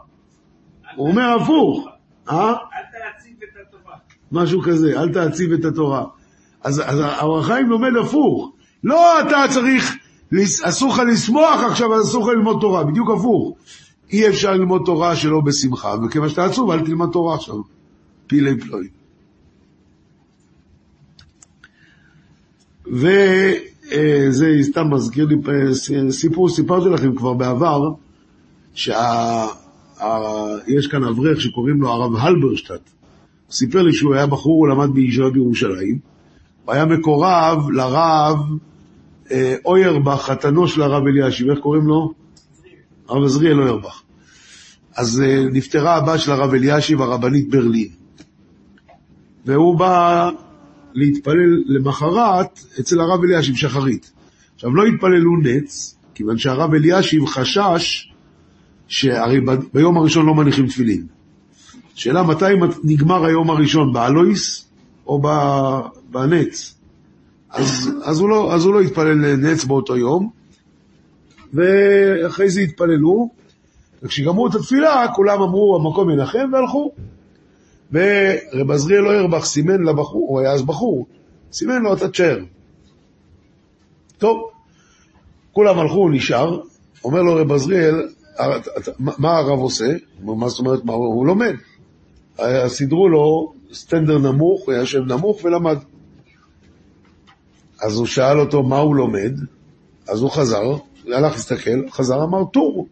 הוא 0.96 1.08
אומר 1.08 1.38
הפוך. 1.42 1.88
אה? 2.30 2.50
אל 2.50 2.54
תעציב 2.54 3.34
את 3.44 3.68
התורה. 3.68 3.96
משהו 4.32 4.62
כזה, 4.62 5.02
אל 5.02 5.14
תעציב 5.14 5.52
את 5.52 5.66
התורה. 5.66 6.04
אז, 6.64 6.82
אז 6.86 7.00
האור 7.00 7.40
החיים 7.40 7.70
לומד 7.70 7.92
הפוך. 8.02 8.52
לא 8.84 9.22
אתה 9.22 9.44
צריך, 9.50 9.96
אסור 10.64 10.94
לך 10.94 11.02
לשמוח 11.12 11.64
עכשיו, 11.64 11.94
אז 11.96 12.10
אסור 12.10 12.24
לך 12.24 12.30
ללמוד 12.30 12.58
תורה, 12.62 12.84
בדיוק 12.84 13.10
הפוך. 13.10 13.58
אי 14.12 14.28
אפשר 14.28 14.52
ללמוד 14.52 14.82
תורה 14.86 15.16
שלא 15.16 15.42
בשמחה, 15.42 15.96
וכיוון 16.06 16.30
שאתה 16.30 16.46
עצוב, 16.46 16.72
אל 16.72 16.86
תלמד 16.86 17.10
תורה 17.12 17.36
עכשיו. 17.36 17.56
פילי 18.28 18.60
פלוי. 18.60 18.88
וזה 22.88 24.48
סתם 24.62 24.94
מזכיר 24.94 25.26
לי 25.26 25.36
סיפור, 26.12 26.50
סיפרתי 26.50 26.90
לכם 26.90 27.16
כבר 27.16 27.34
בעבר, 27.34 27.90
שיש 28.76 28.98
כאן 30.92 31.04
אברך 31.04 31.42
שקוראים 31.42 31.82
לו 31.82 31.90
הרב 31.90 32.16
הלברשטט. 32.16 32.90
סיפר 33.52 33.82
לי 33.82 33.94
שהוא 33.94 34.16
היה 34.16 34.26
בחור, 34.26 34.54
הוא 34.54 34.68
למד 34.68 34.94
בישיבה 34.94 35.30
בירושלים, 35.30 36.00
הוא 36.66 36.74
היה 36.74 36.86
מקורב 36.86 37.70
לרב 37.72 38.38
אה, 39.32 39.56
אוירבך, 39.66 40.22
חתנו 40.22 40.68
של 40.68 40.82
הרב 40.82 41.04
אלישיב, 41.08 41.50
איך 41.50 41.60
קוראים 41.60 41.88
לו? 41.88 42.14
הרב 43.10 43.24
עזריאל 43.24 43.62
אוירבך. 43.62 44.02
אז 44.96 45.22
אה, 45.22 45.46
נפטרה 45.52 45.96
הבת 45.96 46.20
של 46.20 46.32
הרב 46.32 46.54
אלישיב, 46.54 47.02
הרבנית 47.02 47.50
ברלין. 47.50 47.88
והוא 49.46 49.78
בא 49.78 50.30
להתפלל 50.94 51.64
למחרת 51.66 52.60
אצל 52.80 53.00
הרב 53.00 53.24
אלישיב 53.24 53.56
שחרית. 53.56 54.12
עכשיו, 54.56 54.76
לא 54.76 54.86
התפללו 54.86 55.38
נץ, 55.44 55.98
כיוון 56.14 56.38
שהרב 56.38 56.74
אלישיב 56.74 57.26
חשש 57.26 58.14
שהרי 58.88 59.40
ביום 59.74 59.98
הראשון 59.98 60.26
לא 60.26 60.36
מניחים 60.36 60.68
תפילין. 60.68 61.06
שאלה 61.96 62.24
מתי 62.24 62.46
נגמר 62.84 63.26
היום 63.26 63.50
הראשון, 63.50 63.94
באלויס 63.94 64.66
או 65.08 65.22
בנץ? 66.12 66.76
אז, 67.50 67.92
אז, 68.04 68.20
הוא 68.20 68.30
לא, 68.30 68.54
אז 68.54 68.66
הוא 68.66 68.74
לא 68.74 68.82
התפלל 68.82 69.36
נץ 69.36 69.66
באותו 69.66 69.98
יום, 69.98 70.30
ואחרי 71.54 72.50
זה 72.50 72.62
התפללו, 72.62 73.30
וכשגמרו 74.04 74.48
את 74.48 74.56
התפילה, 74.56 75.06
כולם 75.16 75.42
אמרו, 75.42 75.76
המקום 75.76 76.10
ינחם, 76.10 76.50
והלכו. 76.54 76.92
ורב 77.94 78.72
עזריאל 78.72 79.08
אוירבך 79.08 79.46
סימן 79.46 79.84
לבחור, 79.84 80.28
הוא 80.30 80.40
היה 80.40 80.52
אז 80.52 80.62
בחור, 80.62 81.06
סימן 81.52 81.82
לו, 81.82 81.94
אתה 81.94 82.10
תשאר. 82.10 82.40
טוב, 84.18 84.50
כולם 85.52 85.80
הלכו, 85.80 85.96
הוא 85.96 86.12
נשאר, 86.12 86.60
אומר 87.04 87.22
לו 87.22 87.36
רב 87.36 87.52
עזריאל, 87.52 88.08
מה 88.98 89.38
הרב 89.38 89.60
עושה? 89.60 89.86
מה 90.20 90.50
זאת 90.50 90.60
אומרת, 90.60 90.86
מה, 90.86 90.94
הוא 90.94 91.28
לומד. 91.28 91.54
סידרו 92.68 93.10
לו 93.10 93.54
סטנדר 93.74 94.18
נמוך, 94.18 94.66
הוא 94.66 94.74
יושב 94.74 95.00
נמוך 95.00 95.44
ולמד. 95.44 95.78
אז 97.82 97.98
הוא 97.98 98.06
שאל 98.06 98.40
אותו 98.40 98.64
מה 98.64 98.78
הוא 98.78 98.96
לומד, 98.96 99.34
אז 100.08 100.22
הוא 100.22 100.32
חזר, 100.32 100.78
הלך 101.06 101.34
להסתכל, 101.34 101.90
חזר, 101.90 102.24
אמר 102.24 102.44
טור. 102.54 102.88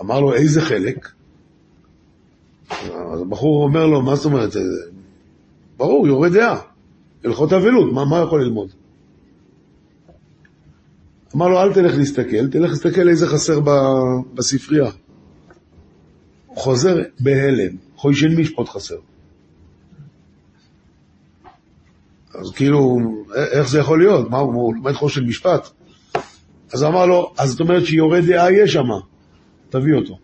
אמר 0.00 0.20
לו, 0.20 0.34
איזה 0.34 0.62
חלק? 0.62 1.08
אז 3.12 3.20
הבחור 3.20 3.64
אומר 3.64 3.86
לו, 3.86 4.02
מה 4.02 4.16
זאת 4.16 4.24
אומרת? 4.24 4.52
ברור, 5.76 6.06
יורד 6.06 6.32
דעה. 6.32 6.60
הלכות 7.24 7.52
אבלות, 7.52 7.92
מה, 7.92 8.04
מה 8.04 8.18
יכול 8.18 8.42
ללמוד? 8.42 8.68
אמר 11.36 11.48
לו, 11.48 11.62
אל 11.62 11.72
תלך 11.72 11.94
להסתכל, 11.96 12.48
תלך 12.50 12.70
להסתכל 12.70 13.08
איזה 13.08 13.26
חסר 13.26 13.60
בספרייה. 14.34 14.90
הוא 16.46 16.56
חוזר 16.56 16.96
בהלם, 17.20 17.76
חוישן 17.96 18.40
משפט 18.40 18.68
חסר. 18.68 18.96
אז 22.34 22.52
כאילו, 22.52 22.98
איך 23.34 23.68
זה 23.68 23.78
יכול 23.78 23.98
להיות? 23.98 24.30
מה, 24.30 24.38
הוא 24.38 24.74
לומד 24.74 24.92
חושן 24.92 25.24
משפט? 25.24 25.68
אז 26.72 26.84
אמר 26.84 27.06
לו, 27.06 27.32
אז 27.38 27.50
זאת 27.50 27.60
אומרת 27.60 27.84
שיורד 27.84 28.24
דעה 28.24 28.52
יש 28.52 28.72
שם, 28.72 28.88
תביא 29.70 29.94
אותו. 29.94 30.18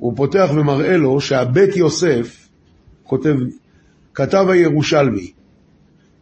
הוא 0.00 0.16
פותח 0.16 0.50
ומראה 0.54 0.96
לו 0.96 1.20
שהבית 1.20 1.76
יוסף 1.76 2.48
כותב, 3.04 3.34
כתב 4.14 4.46
הירושלמי, 4.48 5.32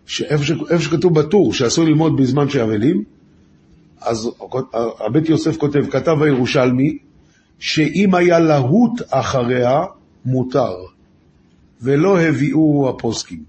שאיפה 0.06 0.44
שכתוב 0.78 1.20
בטור 1.20 1.52
שאסור 1.52 1.84
ללמוד 1.84 2.16
בזמן 2.16 2.48
שאבלים, 2.48 3.04
אז 4.00 4.30
הבית 5.06 5.28
יוסף 5.28 5.56
כותב, 5.56 5.90
כתב 5.90 6.22
הירושלמי, 6.22 6.98
שאם 7.58 8.14
היה 8.14 8.38
להוט 8.38 9.00
אחריה, 9.10 9.84
מותר, 10.24 10.74
ולא 11.82 12.20
הביאו 12.20 12.88
הפוסקים. 12.88 13.42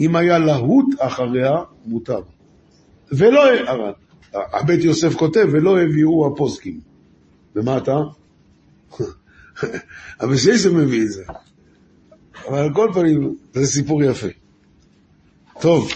אם 0.00 0.16
היה 0.16 0.38
להוט 0.38 0.86
אחריה, 0.98 1.52
מותר. 1.86 2.20
ולא, 3.12 3.42
הבית 4.32 4.84
יוסף 4.84 5.14
כותב, 5.14 5.46
ולא 5.52 5.80
הביאו 5.80 6.26
הפוסקים. 6.26 6.80
ומה 7.56 7.76
אתה? 7.76 7.96
אבשייסם 10.24 10.76
מביא 10.76 11.02
את 11.02 11.12
זה. 11.12 11.22
אבל 12.48 12.58
על 12.58 12.74
כל 12.74 12.90
פנים, 12.94 13.36
זה 13.52 13.66
סיפור 13.66 14.02
יפה. 14.02 14.26
טוב, 15.60 15.90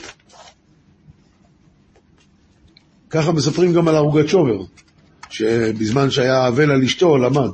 ככה 3.10 3.32
מספרים 3.32 3.72
גם 3.72 3.88
על 3.88 3.96
ארוגצ'ובר, 3.96 4.64
שבזמן 5.30 6.10
שהיה 6.10 6.48
אבל 6.48 6.70
על 6.70 6.82
אשתו 6.82 7.18
למד. 7.18 7.50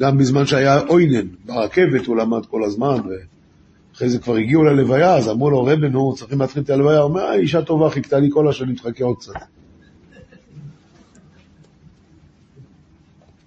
גם 0.00 0.18
בזמן 0.18 0.46
שהיה 0.46 0.80
אוינן, 0.80 1.26
ברכבת 1.44 2.06
הוא 2.06 2.16
למד 2.16 2.46
כל 2.46 2.64
הזמן, 2.64 2.96
ואחרי 2.96 4.08
זה 4.08 4.18
כבר 4.18 4.36
הגיעו 4.36 4.64
ללוויה, 4.64 5.16
אז 5.16 5.28
אמרו 5.28 5.50
לו, 5.50 5.64
רבן, 5.64 5.92
נו, 5.92 6.14
צריכים 6.16 6.40
להתחיל 6.40 6.62
את 6.62 6.70
הלוויה, 6.70 6.98
הוא 6.98 7.08
אומר, 7.08 7.22
אה, 7.22 7.34
אישה 7.34 7.62
טובה, 7.62 7.90
חיכתה 7.90 8.18
לי 8.18 8.28
כל 8.32 8.48
השנים, 8.48 8.74
תחכה 8.74 9.04
עוד 9.04 9.16
קצת. 9.16 9.32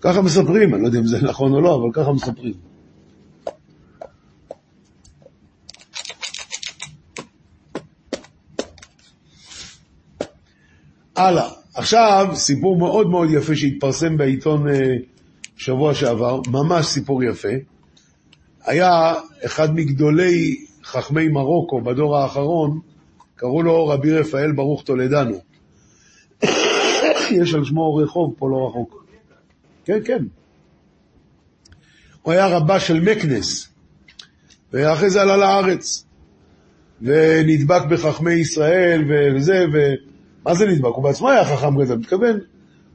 ככה 0.02 0.22
מספרים, 0.22 0.74
אני 0.74 0.82
לא 0.82 0.88
יודע 0.88 1.00
אם 1.00 1.06
זה 1.06 1.22
נכון 1.22 1.54
או 1.54 1.62
לא, 1.62 1.76
אבל 1.76 1.90
ככה 1.94 2.12
מספרים. 2.12 2.54
הלאה. 11.16 11.50
עכשיו, 11.74 12.28
סיפור 12.34 12.78
מאוד 12.78 13.10
מאוד 13.10 13.30
יפה 13.32 13.56
שהתפרסם 13.56 14.18
בעיתון 14.18 14.70
אה, 14.70 14.96
שבוע 15.58 15.94
שעבר, 15.94 16.42
ממש 16.48 16.86
סיפור 16.86 17.24
יפה. 17.24 17.48
היה 18.66 19.14
אחד 19.46 19.76
מגדולי 19.76 20.66
חכמי 20.84 21.28
מרוקו 21.28 21.82
בדור 21.82 22.18
האחרון, 22.18 22.80
קראו 23.36 23.64
לו 23.64 23.88
רבי 23.88 24.14
רפאל 24.14 24.52
ברוך 24.52 24.84
טולדנו. 24.84 25.38
יש 27.42 27.54
על 27.54 27.64
שמו 27.64 27.96
רחוב 27.96 28.34
פה 28.38 28.50
לא 28.50 28.68
רחוק. 28.68 29.07
כן, 29.88 30.00
כן. 30.06 30.24
הוא 32.22 32.34
היה 32.34 32.48
רבה 32.48 32.80
של 32.80 33.00
מקנס, 33.00 33.68
ואחרי 34.74 35.10
זה 35.10 35.22
עלה 35.22 35.38
לארץ, 35.38 36.06
ונדבק 37.02 37.82
בחכמי 37.90 38.34
ישראל 38.34 39.04
וזה, 39.36 39.66
ומה 39.74 40.56
זה 40.56 40.66
נדבק? 40.66 40.96
הוא 40.96 41.04
בעצמו 41.04 41.30
היה 41.30 41.46
חכם 41.46 41.84
גדול, 41.84 41.98
מתכוון, 41.98 42.40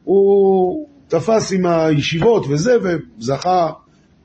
הוא 0.05 0.88
תפס 1.09 1.52
עם 1.52 1.66
הישיבות 1.66 2.46
וזה, 2.48 2.76
וזכה, 2.83 3.70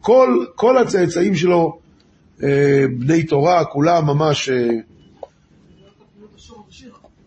כל, 0.01 0.45
כל 0.55 0.77
הצאצאים 0.77 1.35
שלו, 1.35 1.79
אה, 2.43 2.85
בני 2.99 3.23
תורה, 3.23 3.65
כולם 3.65 4.05
ממש... 4.05 4.49
אה, 4.49 4.69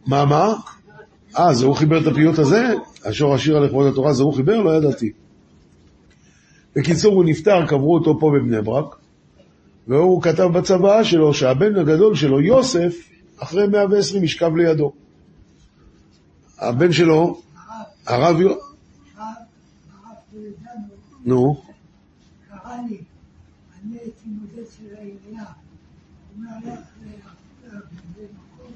מה, 0.07 0.25
מה? 0.25 0.55
אה, 1.39 1.55
זה 1.55 1.67
הוא 1.67 1.77
חיבר 1.77 2.01
את 2.03 2.07
הפיוט 2.07 2.39
הזה? 2.39 2.75
השור 3.05 3.35
השיר 3.35 3.57
על 3.57 3.65
לכבוד 3.65 3.87
התורה, 3.87 4.13
זה 4.13 4.23
הוא 4.23 4.35
חיבר? 4.35 4.63
לא 4.63 4.77
ידעתי. 4.77 5.13
בקיצור, 6.77 7.15
הוא 7.15 7.25
נפטר, 7.25 7.67
קברו 7.67 7.95
אותו 7.95 8.21
פה 8.21 8.33
בבני 8.35 8.63
ברק, 8.63 8.97
והוא 9.89 10.23
כתב 10.23 10.45
בצוואה 10.55 11.05
שלו 11.05 11.35
שהבן 11.35 11.77
הגדול 11.77 12.15
שלו, 12.15 12.41
יוסף, 12.41 12.95
אחרי 13.39 13.67
120 13.67 14.25
ישכב 14.25 14.57
לידו. 14.57 14.93
הבן 16.59 16.93
שלו, 16.93 17.41
הרב... 18.07 18.37
נו. 21.25 21.63
אני 22.65 23.99
הייתי 23.99 24.27
מודד 24.27 24.71
של 24.77 24.95
העירייה, 24.97 25.45
הוא 26.35 26.37
אומר 26.37 26.73
לך, 26.75 26.81
במקום 28.17 28.73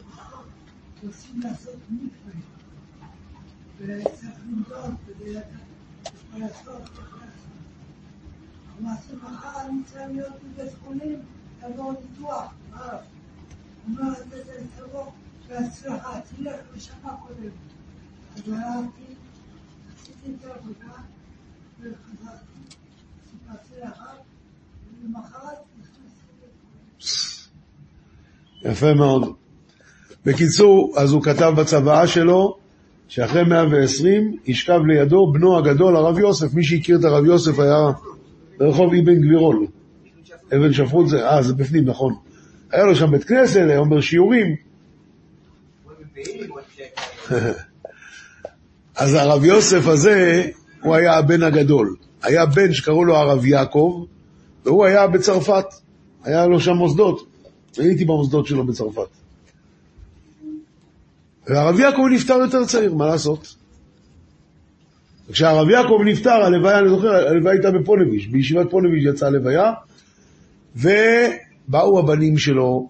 רוצים 1.03 1.41
לעשות 1.43 1.75
מקווה, 1.91 2.41
וצריך 3.81 4.33
למדוד 4.49 4.95
כדי 5.07 5.35
לעשות 6.37 6.83
יפה 28.65 28.95
מאוד. 28.95 29.35
בקיצור, 30.27 30.95
אז 30.97 31.13
הוא 31.13 31.23
כתב 31.23 31.53
בצוואה 31.57 32.07
שלו, 32.07 32.57
שאחרי 33.09 33.45
120 33.45 34.37
ישכב 34.47 34.81
לידו 34.87 35.33
בנו 35.33 35.59
הגדול, 35.59 35.97
הרב 35.97 36.19
יוסף. 36.19 36.55
מי 36.55 36.65
שהכיר 36.65 36.99
את 36.99 37.05
הרב 37.05 37.25
יוסף 37.25 37.59
היה 37.59 37.93
ברחוב 38.59 38.95
אבן 38.95 39.15
גבירול. 39.15 39.67
אבן 40.57 40.73
שפרות 40.73 41.09
זה, 41.09 41.29
אה, 41.29 41.43
זה 41.43 41.55
בפנים, 41.55 41.85
נכון. 41.85 42.15
היה 42.73 42.85
לו 42.85 42.97
שם 42.97 43.11
בית 43.11 43.25
כנסת, 43.25 43.61
היה 43.69 43.79
אומר 43.79 44.01
שיעורים. 44.01 44.57
אז 48.97 49.15
הרב 49.15 49.45
יוסף 49.45 49.87
הזה, 49.87 50.49
הוא 50.83 50.95
היה 50.95 51.19
הבן 51.19 51.43
הגדול. 51.43 51.97
היה 52.23 52.47
בן 52.47 52.73
שקראו 52.73 53.05
לו 53.05 53.17
הרב 53.17 53.47
יעקב, 53.47 54.05
והוא 54.65 54.85
היה 54.85 55.07
בצרפת. 55.07 55.65
היה 56.25 56.47
לו 56.47 56.61
שם 56.61 56.73
מוסדות. 56.73 57.27
הייתי 57.77 58.05
במוסדות 58.05 58.47
שלו 58.47 58.67
בצרפת. 58.67 59.09
והרב 61.47 61.81
יעקב 61.81 62.03
נפטר 62.11 62.35
יותר 62.35 62.65
צעיר, 62.65 62.95
מה 62.95 63.07
לעשות? 63.07 63.55
כשהרב 65.33 65.69
יעקב 65.71 65.99
נפטר, 66.05 66.31
הלוויה, 66.31 66.79
אני 66.79 66.89
זוכר, 66.89 67.09
הלוויה 67.09 67.53
הייתה 67.53 67.71
בפונביש, 67.71 68.27
בישיבת 68.27 68.71
פונביש 68.71 69.05
יצאה 69.05 69.29
הלוויה, 69.29 69.73
ובאו 70.77 71.99
הבנים 71.99 72.39
שלו, 72.39 72.89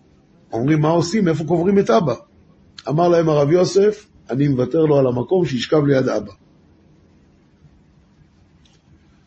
אומרים, 0.52 0.80
מה 0.80 0.88
עושים? 0.88 1.28
איפה 1.28 1.44
קוברים 1.44 1.78
את 1.78 1.90
אבא? 1.90 2.14
אמר 2.88 3.08
להם 3.08 3.28
הרב 3.28 3.52
יוסף, 3.52 4.06
אני 4.30 4.48
מוותר 4.48 4.78
לו 4.78 4.98
על 4.98 5.06
המקום 5.06 5.46
שישכב 5.46 5.84
ליד 5.84 6.08
אבא. 6.08 6.32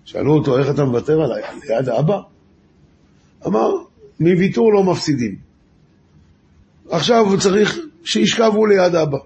שאלו 0.06 0.34
אותו, 0.34 0.58
איך 0.58 0.70
אתה 0.70 0.86
מוותר 0.86 1.22
עליי? 1.22 1.42
ליד 1.70 1.90
אבא? 1.90 2.20
אמר, 3.48 3.72
מוויתור 4.20 4.74
לא 4.74 4.84
מפסידים. 4.84 5.36
עכשיו 6.90 7.26
הוא 7.26 7.38
צריך 7.38 7.78
שישכבו 8.04 8.66
ליד 8.66 8.96
אבא. 8.96 9.18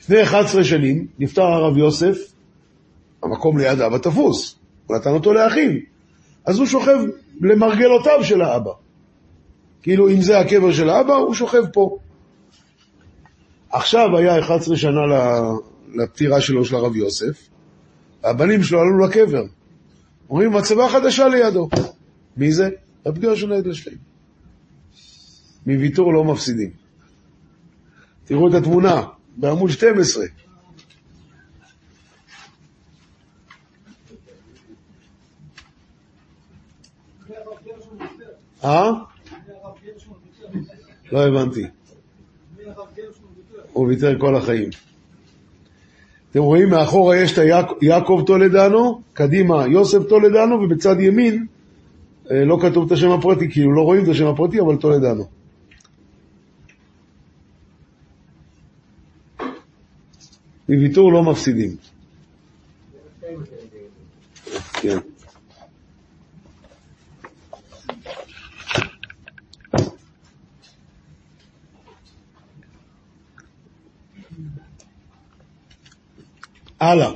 לפני 0.00 0.22
11 0.22 0.64
שנים 0.64 1.06
נפטר 1.18 1.42
הרב 1.42 1.76
יוסף, 1.76 2.31
המקום 3.22 3.58
ליד 3.58 3.80
אבא 3.80 3.98
תפוס, 3.98 4.58
הוא 4.86 4.96
נתן 4.96 5.10
אותו 5.10 5.32
לאחיו. 5.32 5.70
אז 6.44 6.58
הוא 6.58 6.66
שוכב 6.66 6.98
למרגלותיו 7.40 8.24
של 8.24 8.42
האבא. 8.42 8.70
כאילו 9.82 10.08
אם 10.08 10.22
זה 10.22 10.38
הקבר 10.38 10.72
של 10.72 10.88
האבא, 10.88 11.14
הוא 11.14 11.34
שוכב 11.34 11.62
פה. 11.72 11.98
עכשיו 13.70 14.16
היה 14.16 14.38
11 14.38 14.76
שנה 14.76 15.00
לפטירה 15.94 16.40
שלו 16.40 16.64
של 16.64 16.76
הרב 16.76 16.96
יוסף, 16.96 17.48
והבנים 18.22 18.62
שלו 18.62 18.80
עלו 18.80 18.98
לקבר. 19.06 19.44
אומרים, 20.30 20.52
מצבה 20.52 20.88
חדשה 20.88 21.28
לידו. 21.28 21.68
מי 22.36 22.52
זה? 22.52 22.68
רב 23.06 23.18
גרשון 23.18 23.52
אדלשטיין. 23.52 23.96
מוויתור 25.66 26.12
לא 26.12 26.24
מפסידים. 26.24 26.70
תראו 28.24 28.48
את 28.48 28.54
התמונה, 28.54 29.02
בעמוד 29.36 29.70
12. 29.70 30.24
אה? 38.64 38.90
לא 41.12 41.26
הבנתי. 41.26 41.66
הוא 43.72 43.86
ויתר 43.86 44.18
כל 44.18 44.36
החיים. 44.36 44.70
אתם 46.30 46.40
רואים, 46.40 46.70
מאחורה 46.70 47.16
יש 47.16 47.38
את 47.38 47.44
יעקב 47.82 48.22
טולדנו, 48.26 49.02
קדימה 49.12 49.66
יוסף 49.66 49.98
טולדנו, 50.08 50.54
ובצד 50.54 51.00
ימין 51.00 51.46
אה, 52.30 52.44
לא 52.44 52.58
כתוב 52.62 52.86
את 52.86 52.92
השם 52.92 53.10
הפרטי, 53.10 53.50
כאילו 53.50 53.74
לא 53.74 53.82
רואים 53.82 54.04
את 54.04 54.08
השם 54.08 54.26
הפרטי, 54.26 54.60
אבל 54.60 54.76
טולדנו. 54.76 55.24
מוויתור 60.68 61.12
לא 61.12 61.22
מפסידים. 61.22 61.76
כן. 64.72 64.98
הלאה. 76.82 77.10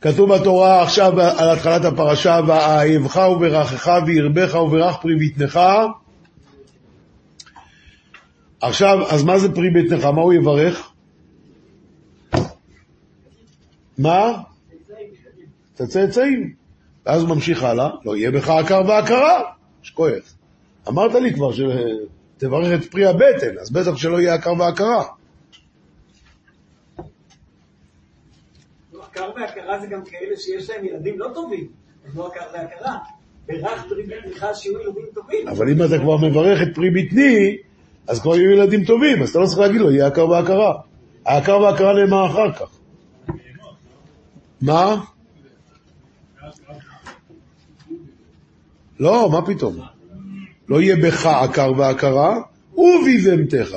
כתוב 0.00 0.34
בתורה 0.34 0.82
עכשיו 0.82 1.20
על 1.20 1.50
התחלת 1.50 1.84
הפרשה, 1.84 2.40
ואהבך 2.46 3.16
וברכך 3.16 4.02
וירבך 4.06 4.54
וברך 4.54 4.96
פרי 5.02 5.14
בטנך. 5.16 5.60
עכשיו, 8.60 8.98
אז 9.10 9.24
מה 9.24 9.38
זה 9.38 9.54
פרי 9.54 9.70
בטנך? 9.70 10.04
מה 10.04 10.20
הוא 10.22 10.32
יברך? 10.32 10.90
מה? 13.98 14.32
את 15.74 15.80
הצאצאים. 15.80 16.54
ואז 17.06 17.22
הוא 17.22 17.28
ממשיך 17.28 17.62
הלאה, 17.62 17.90
לא 18.04 18.16
יהיה 18.16 18.30
בך 18.30 18.48
עקר 18.48 18.82
והכרה. 18.88 19.40
שכוח. 19.82 20.12
אמרת 20.88 21.14
לי 21.14 21.34
כבר 21.34 21.50
שתברך 21.52 22.80
את 22.80 22.90
פרי 22.90 23.06
הבטן, 23.06 23.58
אז 23.60 23.70
בטח 23.70 23.96
שלא 23.96 24.20
יהיה 24.20 24.34
עקר 24.34 24.52
והכרה. 24.58 25.04
עקר 29.14 29.30
והכרה 29.36 29.80
זה 29.80 29.86
גם 29.86 30.04
כאלה 30.04 30.36
שיש 30.36 30.70
להם 30.70 30.84
ילדים 30.84 31.18
לא 31.18 31.28
טובים, 31.34 31.66
אז 32.08 32.16
לא 32.16 32.26
עקר 32.26 32.40
והכרה. 32.52 32.98
ברך 33.46 33.84
פרי 33.88 34.02
בטנך 34.02 34.46
שיהיו 34.54 34.80
ילדים 34.80 35.04
טובים. 35.14 35.48
אבל 35.48 35.70
אם 35.70 35.82
אתה 35.82 35.98
כבר 35.98 36.16
מברך 36.16 36.62
את 36.62 36.74
פרי 36.74 36.90
בטני, 36.90 37.56
אז 38.08 38.20
כבר 38.20 38.36
יהיו 38.36 38.50
ילדים 38.50 38.84
טובים, 38.84 39.22
אז 39.22 39.30
אתה 39.30 39.38
לא 39.38 39.46
צריך 39.46 39.58
להגיד 39.58 39.80
לו, 39.80 39.90
יהיה 39.90 40.06
עקר 40.06 40.28
והכרה. 40.28 40.74
העקר 41.26 41.60
והכרה 41.60 41.94
נאמר 41.94 42.26
אחר 42.26 42.52
כך. 42.52 42.78
מה? 44.62 45.00
לא, 49.00 49.28
מה 49.32 49.46
פתאום? 49.46 49.76
לא 50.68 50.80
יהיה 50.80 50.96
בך 50.96 51.26
עקר 51.26 51.72
והכרה, 51.76 52.40
וביבמתך. 52.74 53.76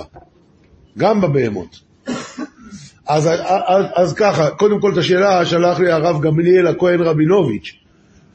גם 0.98 1.22
בבהמות. 1.22 1.87
אז, 3.08 3.28
אז, 3.28 3.86
אז 3.96 4.14
ככה, 4.14 4.50
קודם 4.50 4.82
כל 4.82 4.92
את 4.94 4.98
השאלה 4.98 5.46
שלח 5.46 5.80
לי 5.80 5.92
הרב 5.92 6.22
גמליאל 6.22 6.68
הכהן 6.68 7.02
רבינוביץ', 7.02 7.74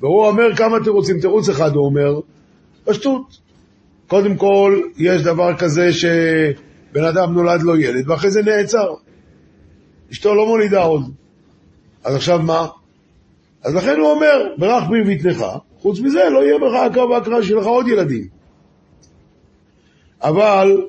והוא 0.00 0.26
אומר 0.26 0.56
כמה 0.56 0.76
תירוצים, 0.84 1.20
תירוץ 1.20 1.48
אחד 1.48 1.74
הוא 1.74 1.86
אומר, 1.86 2.20
פשטות. 2.84 3.38
קודם 4.06 4.36
כל, 4.36 4.80
יש 4.96 5.22
דבר 5.22 5.56
כזה 5.56 5.92
שבן 5.92 7.04
אדם 7.04 7.34
נולד 7.34 7.62
לו 7.62 7.76
ילד, 7.76 8.10
ואחרי 8.10 8.30
זה 8.30 8.42
נעצר. 8.42 8.94
אשתו 10.12 10.34
לא 10.34 10.46
מולידה 10.46 10.82
עוד. 10.82 11.02
אז 12.04 12.14
עכשיו 12.14 12.42
מה? 12.42 12.66
אז 13.62 13.74
לכן 13.74 13.96
הוא 14.00 14.10
אומר, 14.10 14.54
ברך 14.58 14.84
בי 14.90 15.02
ובטנך, 15.02 15.44
חוץ 15.78 16.00
מזה 16.00 16.28
לא 16.32 16.38
יהיה 16.38 16.58
בך 16.58 16.90
עקר 16.90 17.10
והקרא 17.10 17.42
שיהיה 17.42 17.60
לך 17.60 17.66
עוד 17.66 17.88
ילדים. 17.88 18.26
אבל... 20.22 20.82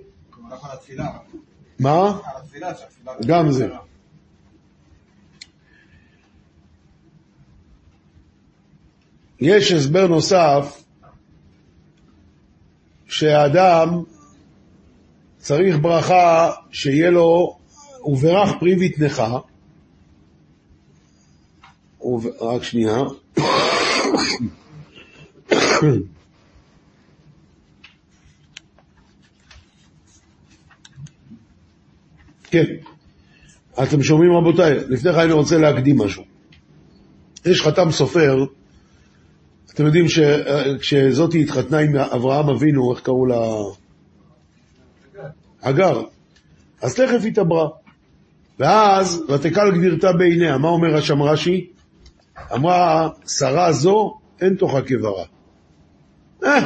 מה? 1.79 2.17
גם 3.27 3.51
זה. 3.51 3.67
יש 9.39 9.71
הסבר 9.71 10.07
נוסף 10.07 10.83
שהאדם 13.07 14.03
צריך 15.37 15.75
ברכה 15.81 16.51
שיהיה 16.71 17.09
לו, 17.09 17.57
וברך 18.05 18.49
פרי 18.59 18.75
בטנך, 18.75 19.23
רק 22.41 22.63
שנייה. 22.63 22.97
כן. 32.53 32.65
אתם 33.83 34.03
שומעים 34.03 34.31
רבותיי? 34.31 34.75
לפני 34.89 35.13
כן 35.13 35.19
אני 35.19 35.31
רוצה 35.31 35.57
להקדים 35.57 35.97
משהו. 35.97 36.23
יש 37.45 37.61
חתם 37.61 37.91
סופר, 37.91 38.45
אתם 39.73 39.85
יודעים 39.85 40.05
שכשזאתי 40.07 41.41
התחתנה 41.41 41.77
עם 41.77 41.95
אברהם 41.95 42.49
אבינו, 42.49 42.93
איך 42.93 43.01
קראו 43.01 43.25
לה? 43.25 43.35
הגר. 45.61 46.01
אז 46.81 46.95
תכף 46.95 47.25
התעברה. 47.27 47.69
ואז 48.59 49.23
ותקל 49.29 49.71
גדירתה 49.71 50.11
בעיניה. 50.11 50.57
מה 50.57 50.67
אומר 50.67 50.97
השם 50.97 51.21
רש"י? 51.21 51.69
אמרה, 52.53 53.09
שרה 53.27 53.71
זו 53.71 54.17
אין 54.41 54.55
תוכה 54.55 54.81
כברה. 54.81 55.23
אה, 56.43 56.65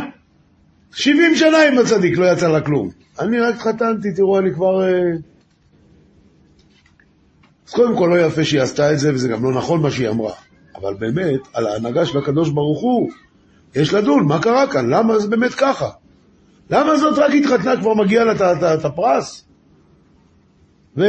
70 0.91 1.36
שנה 1.36 1.58
עם 1.71 1.78
הצדיק, 1.78 2.17
לא 2.17 2.26
יצא 2.26 2.47
לה 2.47 2.62
כלום. 2.62 2.89
אני 3.19 3.39
רק 3.39 3.56
חתנתי, 3.56 4.13
תראו, 4.15 4.39
אני 4.39 4.54
כבר... 4.54 4.84
אה... 4.84 5.37
אז 7.67 7.73
קודם 7.73 7.97
כל 7.97 8.10
לא 8.13 8.19
יפה 8.19 8.43
שהיא 8.43 8.62
עשתה 8.62 8.93
את 8.93 8.99
זה, 8.99 9.13
וזה 9.13 9.27
גם 9.27 9.43
לא 9.43 9.51
נכון 9.51 9.82
מה 9.82 9.91
שהיא 9.91 10.10
אמרה. 10.10 10.34
אבל 10.75 10.93
באמת, 10.93 11.39
על 11.53 11.67
ההנהגה 11.67 12.06
של 12.06 12.17
הקדוש 12.17 12.49
ברוך 12.49 12.82
הוא, 12.82 13.10
יש 13.75 13.93
לדון, 13.93 14.25
מה 14.25 14.41
קרה 14.41 14.67
כאן? 14.67 14.89
למה 14.89 15.19
זה 15.19 15.27
באמת 15.27 15.53
ככה? 15.53 15.89
למה 16.69 16.97
זאת 16.97 17.17
רק 17.17 17.32
התחתנה, 17.34 17.77
כבר 17.77 17.93
מגיע 17.93 18.23
לה 18.23 18.34
את 18.73 18.86
הפרס? 18.86 19.45
ו, 20.97 21.06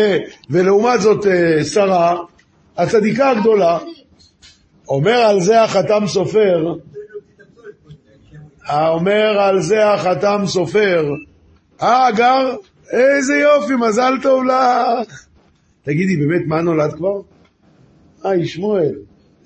ולעומת 0.51 1.01
זאת, 1.01 1.27
אה, 1.27 1.65
שרה, 1.65 2.17
הצדיקה 2.77 3.31
הגדולה, 3.31 3.79
אומר 4.89 5.17
על 5.17 5.41
זה 5.41 5.63
החתם 5.63 6.03
סופר, 6.07 6.75
אומר 8.71 9.41
על 9.41 9.61
זה 9.61 9.93
החתם 9.93 10.43
סופר, 10.47 11.05
אה, 11.83 12.09
גר, 12.17 12.57
איזה 12.93 13.35
יופי, 13.35 13.75
מזל 13.77 14.15
טוב 14.23 14.45
לך. 14.45 15.28
תגידי, 15.89 16.17
באמת, 16.17 16.47
מה 16.47 16.61
נולד 16.61 16.93
כבר? 16.93 17.21
אה, 18.25 18.37
ישמואל, 18.37 18.95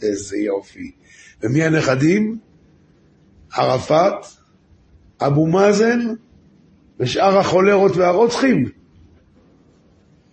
איזה 0.03 0.37
יופי. 0.37 0.91
ומי 1.43 1.63
הנכדים? 1.63 2.39
ערפאת, 3.55 4.27
אבו 5.21 5.47
מאזן 5.47 6.01
ושאר 7.01 7.39
החולרות 7.39 7.97
והרוצחים. 7.97 8.65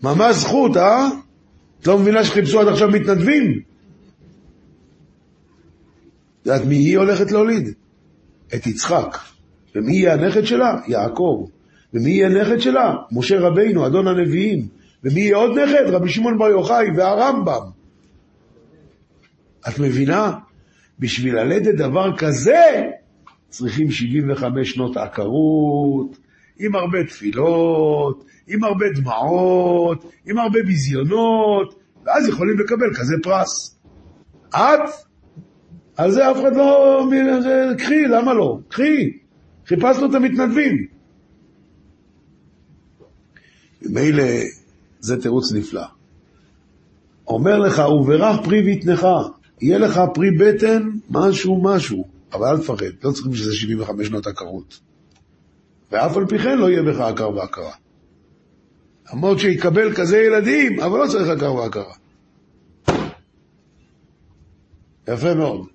ממש 0.03 0.35
זכות, 0.35 0.77
אה? 0.77 1.07
את 1.81 1.87
לא 1.87 1.99
מבינה 1.99 2.23
שחיפשו 2.23 2.59
עד 2.59 2.67
עכשיו 2.67 2.89
מתנדבים? 2.89 3.61
יודעת 6.45 6.65
מי 6.65 6.75
היא 6.75 6.97
הולכת 6.97 7.31
להוליד? 7.31 7.69
את 8.55 8.67
יצחק. 8.67 9.17
ומי 9.75 9.97
יהיה 9.97 10.13
הנכד 10.13 10.45
שלה? 10.45 10.79
יעקב. 10.87 11.45
ומי 11.93 12.09
יהיה 12.09 12.27
הנכד 12.27 12.59
שלה? 12.59 12.93
משה 13.11 13.39
רבינו, 13.39 13.87
אדון 13.87 14.07
הנביאים. 14.07 14.78
ומי 15.03 15.19
יהיה 15.21 15.37
עוד 15.37 15.59
נכד? 15.59 15.83
רבי 15.87 16.09
שמעון 16.09 16.37
בר 16.37 16.49
יוחאי 16.49 16.87
והרמב"ם. 16.95 17.61
את 19.69 19.79
מבינה? 19.79 20.33
בשביל 20.99 21.35
ללדת 21.35 21.75
דבר 21.75 22.17
כזה 22.17 22.89
צריכים 23.49 23.91
75 23.91 24.71
שנות 24.71 24.97
עקרות, 24.97 26.17
עם 26.59 26.75
הרבה 26.75 27.03
תפילות, 27.03 28.25
עם 28.47 28.63
הרבה 28.63 28.85
דמעות, 28.95 30.11
עם 30.25 30.37
הרבה 30.37 30.59
ביזיונות, 30.63 31.79
ואז 32.05 32.27
יכולים 32.27 32.59
לקבל 32.59 32.93
כזה 32.95 33.15
פרס. 33.23 33.79
את 34.49 34.89
על 35.97 36.11
זה 36.11 36.31
אף 36.31 36.37
אחד 36.41 36.55
לא... 36.55 37.03
קחי, 37.77 38.07
למה 38.07 38.33
לא? 38.33 38.59
קחי. 38.67 39.11
חיפשנו 39.65 40.09
את 40.09 40.15
המתנדבים. 40.15 40.87
ממילא 43.81 44.23
זה 44.99 45.21
תירוץ 45.21 45.51
נפלא. 45.51 45.85
אומר 47.27 47.59
לך, 47.59 47.79
וברך 47.79 48.35
פרי 48.43 48.75
בטנך, 48.75 49.07
יהיה 49.61 49.77
לך 49.77 50.01
פרי 50.13 50.31
בטן, 50.31 50.89
משהו 51.09 51.61
משהו, 51.63 52.07
אבל 52.33 52.47
אל 52.47 52.57
תפחד, 52.57 52.85
לא 53.03 53.11
צריכים 53.11 53.35
שזה 53.35 53.55
75 53.55 54.07
שנות 54.07 54.27
עקרות. 54.27 54.79
ואף 55.91 56.17
על 56.17 56.25
פי 56.25 56.39
כן 56.39 56.57
לא 56.57 56.69
יהיה 56.69 56.83
בך 56.83 56.99
עקר 56.99 57.29
והכרה. 57.35 57.73
למרות 59.13 59.39
שיקבל 59.39 59.93
כזה 59.95 60.17
ילדים, 60.17 60.79
אבל 60.79 60.99
לא 60.99 61.07
צריך 61.07 61.29
עקר 61.29 61.53
והכרה. 61.53 61.93
יפה 65.07 65.33
מאוד. 65.33 65.65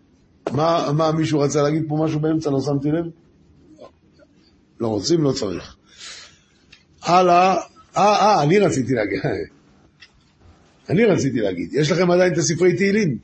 מה, 0.52 0.92
מה 0.96 1.12
מישהו 1.12 1.40
רצה 1.40 1.62
להגיד 1.62 1.84
פה 1.88 2.04
משהו 2.04 2.20
באמצע, 2.20 2.50
לא 2.50 2.60
שמתי 2.60 2.88
לב? 2.90 3.04
לא 4.80 4.88
רוצים, 4.88 5.24
לא 5.24 5.32
צריך. 5.32 5.76
הלאה, 7.02 7.56
אה, 7.96 8.02
אה, 8.02 8.42
אני 8.42 8.58
רציתי 8.58 8.92
להגיד. 8.92 9.20
אני 10.90 11.04
רציתי 11.04 11.40
להגיד. 11.40 11.74
יש 11.74 11.92
לכם 11.92 12.10
עדיין 12.10 12.32
את 12.32 12.38
הספרי 12.38 12.76
תהילים? 12.76 13.18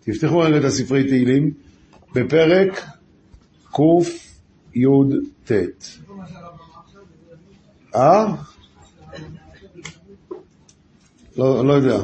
תפתחו 0.00 0.38
רגע 0.38 0.58
את 0.58 0.64
הספרי 0.64 1.04
תהילים 1.08 1.50
בפרק 2.14 2.86
קי"ט. 3.72 5.52
אה? 7.94 8.34
לא, 11.36 11.66
לא 11.66 11.72
יודע. 11.72 11.98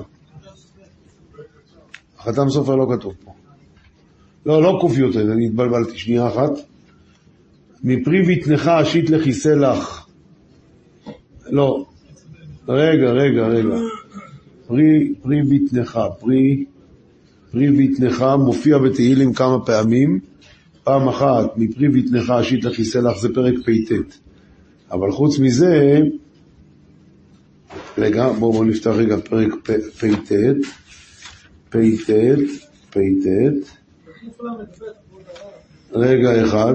החתם 2.19 2.51
סופר 2.51 2.77
לא 2.77 2.87
כתוב 2.97 3.15
פה. 3.25 3.35
לא, 4.47 4.63
לא 4.63 4.81
קי"ט, 4.81 5.17
אני 5.17 5.47
התבלבלתי, 5.47 5.99
שנייה 5.99 6.29
אחת. 6.29 6.51
מפרי 7.85 8.23
בטנך 8.23 8.67
אשית 8.69 9.11
לכיסא 9.11 9.49
לך. 9.49 10.00
לא. 11.51 11.87
רגע, 12.69 13.11
רגע, 13.11 13.47
רגע. 13.47 13.77
פרי, 14.67 15.15
פרי 15.23 15.43
בטנך, 15.43 16.01
פרי, 16.21 16.65
פרי 17.51 17.71
בטנך 17.71 18.25
מופיע 18.39 18.79
בתהילים 18.79 19.33
כמה 19.33 19.65
פעמים. 19.65 20.21
פעם 20.85 21.09
אחת, 21.09 21.57
מפרי 21.57 21.89
בטנך 21.89 22.31
אשית 22.31 22.65
לכיסא 22.65 22.99
לך, 22.99 23.19
זה 23.19 23.29
פרק 23.35 23.55
פט. 23.59 24.15
אבל 24.93 25.13
חוץ 25.13 25.39
מזה, 25.39 26.01
רגע, 27.99 28.33
בואו 28.33 28.53
בוא 28.53 28.65
נפתח 28.65 28.91
רגע 28.91 29.17
פרק 29.17 29.55
פט, 29.63 29.85
פט, 29.99 30.33
פט, 31.71 33.69
רגע 35.93 36.45
אחד, 36.45 36.75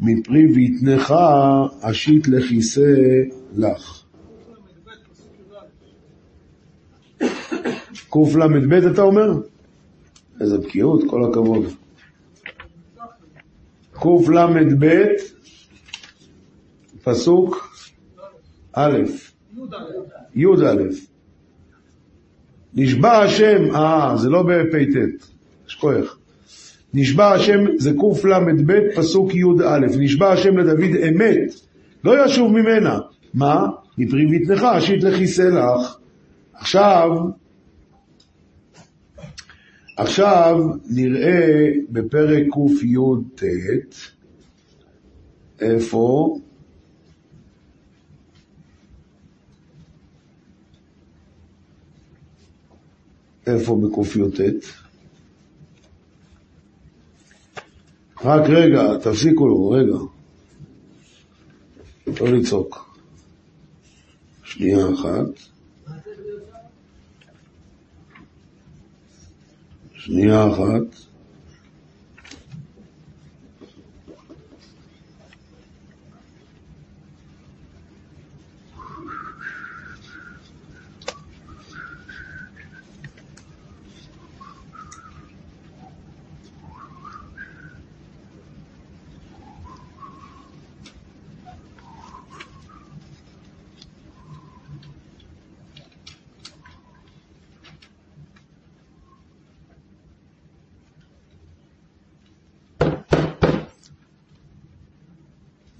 מפרי 0.00 0.46
בטנך 0.46 1.14
אשית 1.80 2.28
לכיסא 2.28 2.92
לך. 3.56 4.02
קל"ב 8.10 8.72
אתה 8.92 9.02
אומר? 9.02 9.32
איזה 10.40 10.58
בקיאות, 10.58 11.02
כל 11.10 11.24
הכבוד. 11.24 11.64
קל"ב, 13.92 15.04
פסוק 17.04 17.74
א', 18.72 18.98
י"א. 20.34 20.74
נשבע 22.74 23.18
השם, 23.18 23.74
אה, 23.74 24.16
זה 24.16 24.28
לא 24.28 24.42
בפ"ט, 24.42 25.26
שכוח. 25.66 26.18
נשבע 26.94 27.32
השם, 27.32 27.60
זה 27.78 27.90
קל"ב, 27.92 28.72
פסוק 28.96 29.34
י"א. 29.34 29.78
נשבע 29.98 30.32
השם 30.32 30.58
לדוד 30.58 30.96
אמת, 31.08 31.54
לא 32.04 32.24
ישוב 32.24 32.52
ממנה. 32.52 32.98
מה? 33.38 33.66
מפרי 33.98 34.26
בטנך 34.26 34.62
אשית 34.62 35.02
לכיסא 35.02 35.42
לך. 35.42 35.96
עכשיו, 36.52 37.10
עכשיו 39.96 40.56
נראה 40.90 41.70
בפרק 41.90 42.42
קי"ט, 42.52 43.42
איפה? 45.60 46.38
איפה 53.46 53.80
בקי"ט? 53.82 54.64
רק 58.24 58.42
רגע, 58.48 58.82
תפסיקו 59.02 59.48
לו, 59.48 59.70
רגע. 59.70 59.98
לא 62.20 62.28
לצעוק. 62.28 62.87
שנייה 64.58 64.86
אחת. 64.94 65.40
שנייה 69.94 70.46
אחת. 70.52 71.07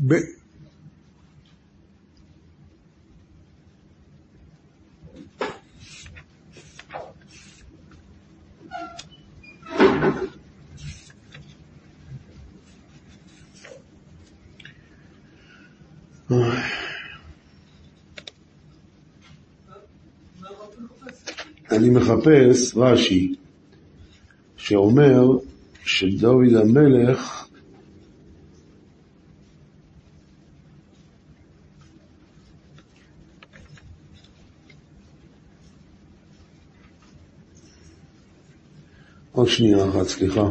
ב... 0.08 0.14
אני 21.72 21.90
מחפש 21.90 22.76
רש"י 22.76 23.34
שאומר 24.56 25.38
שדוד 25.84 26.54
המלך 26.60 27.47
עוד 39.48 39.56
שנייה 39.56 39.88
אחת, 39.88 40.06
סליחה. 40.06 40.50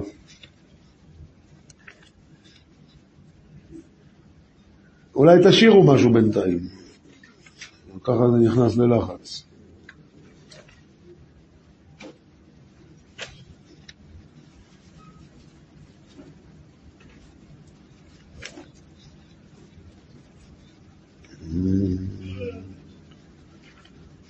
אולי 5.16 5.38
תשאירו 5.44 5.84
משהו 5.84 6.14
בינתיים. 6.14 6.60
ככה 8.04 8.32
זה 8.32 8.38
נכנס 8.48 8.78
ללחץ. 8.78 9.44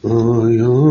אוי 0.04 0.62
אוי 0.62 0.87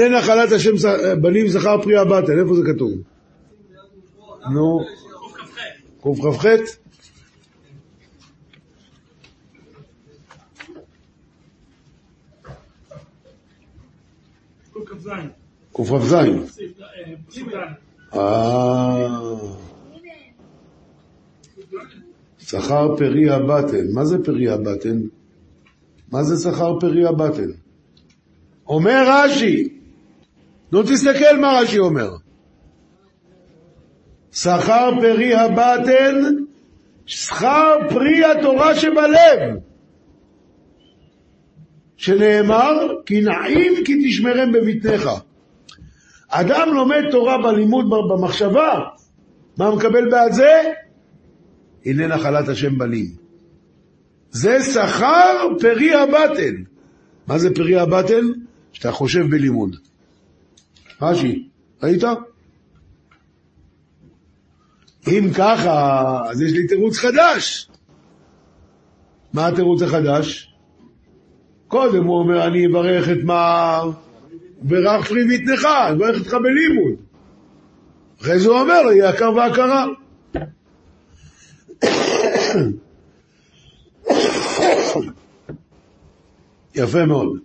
הנה 0.00 0.18
נחלת 0.18 0.52
השם 0.52 0.70
בנים 1.20 1.48
זכר 1.48 1.82
פרי 1.82 1.96
הבטן, 1.96 2.38
איפה 2.38 2.54
זה 2.54 2.62
כתוב? 2.74 2.92
נו, 4.54 4.80
קכ"ח? 6.00 6.46
קכ"ז. 15.72 16.14
אה... 18.14 19.08
שכר 22.38 22.96
פרי 22.96 23.30
הבטן. 23.30 23.92
מה 23.94 24.04
זה 24.04 24.24
פרי 24.24 24.48
הבטן? 24.48 25.00
מה 26.12 26.22
זה 26.22 26.50
שכר 26.50 26.80
פרי 26.80 27.06
הבטן? 27.06 27.50
אומר 28.68 29.04
רש"י, 29.08 29.75
נו 30.72 30.82
תסתכל 30.82 31.36
מה 31.40 31.58
רש"י 31.60 31.78
אומר. 31.78 32.16
שכר 34.32 34.90
פרי 35.00 35.34
הבטן, 35.34 36.34
שכר 37.06 37.78
פרי 37.88 38.24
התורה 38.24 38.74
שבלב. 38.74 39.56
שנאמר, 41.96 42.72
כי 43.06 43.20
נעים 43.20 43.84
כי 43.84 44.08
תשמרם 44.08 44.52
בבטניך. 44.52 45.08
אדם 46.28 46.68
לומד 46.74 47.02
תורה 47.10 47.42
בלימוד, 47.42 47.86
במחשבה, 48.10 48.80
מה 49.58 49.74
מקבל 49.74 50.10
בעד 50.10 50.32
זה? 50.32 50.62
הנה 51.84 52.06
נחלת 52.06 52.48
השם 52.48 52.78
בנים. 52.78 53.06
זה 54.30 54.62
שכר 54.62 55.48
פרי 55.60 55.94
הבטן. 55.94 56.54
מה 57.26 57.38
זה 57.38 57.54
פרי 57.54 57.78
הבטן? 57.78 58.24
שאתה 58.72 58.92
חושב 58.92 59.22
בלימוד. 59.30 59.76
רש"י, 61.02 61.48
ראית? 61.82 62.02
אם 65.08 65.30
ככה, 65.34 66.20
אז 66.30 66.42
יש 66.42 66.52
לי 66.52 66.66
תירוץ 66.66 66.98
חדש. 66.98 67.68
מה 69.32 69.46
התירוץ 69.46 69.82
החדש? 69.82 70.54
קודם 71.68 72.04
הוא 72.04 72.18
אומר, 72.18 72.46
אני 72.46 72.66
אברך 72.66 73.08
את 73.08 73.24
מה... 73.24 73.80
ברך 74.62 75.08
פרי 75.08 75.24
ויתנך, 75.24 75.64
אני 75.64 75.96
אברך 75.96 76.18
אותך 76.18 76.34
בלימוד. 76.34 76.94
אחרי 78.20 78.38
זה 78.38 78.48
הוא 78.48 78.60
אומר 78.60 78.92
יהיה 78.92 79.08
הכר 79.08 79.32
והכרה. 79.36 79.86
יפה 86.74 87.06
מאוד. 87.06 87.38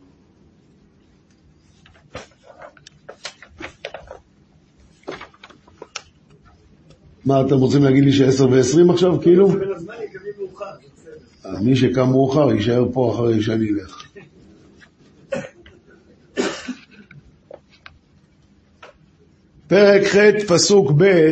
מה, 7.26 7.42
אתם 7.42 7.56
רוצים 7.56 7.84
להגיד 7.84 8.04
לי 8.04 8.12
שעשר 8.12 8.50
ועשרים 8.50 8.90
עכשיו, 8.90 9.22
כאילו? 9.22 9.50
אה, 11.46 11.62
מי 11.62 11.76
שקם 11.76 12.10
מאוחר 12.10 12.52
יישאר 12.52 12.86
פה 12.94 13.14
אחרי 13.16 13.42
שאני 13.42 13.70
אלך. 13.70 14.04
פרק 19.68 20.04
ח' 20.04 20.18
פסוק 20.48 20.92
ב' 20.98 21.32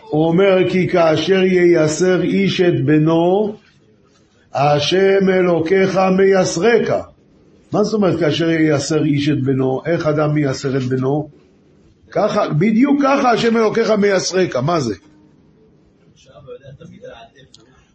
הוא 0.00 0.26
אומר 0.26 0.70
כי 0.70 0.88
כאשר 0.88 1.42
ייסר 1.42 2.22
איש 2.22 2.60
את 2.60 2.84
בנו, 2.84 3.56
השם 4.54 5.28
אלוקיך 5.28 5.98
מייסרך. 6.16 6.90
מה 7.72 7.84
זאת 7.84 7.94
אומרת 7.94 8.20
כאשר 8.20 8.50
ייסר 8.50 9.04
איש 9.04 9.28
את 9.28 9.42
בנו? 9.42 9.82
איך 9.86 10.06
אדם 10.06 10.34
מייסר 10.34 10.76
את 10.76 10.82
בנו? 10.82 11.28
ככה, 12.10 12.48
בדיוק 12.48 13.02
ככה 13.02 13.30
השם 13.30 13.56
אלוקיך 13.56 13.90
מייסרך, 13.90 14.56
מה 14.56 14.80
זה? 14.80 14.94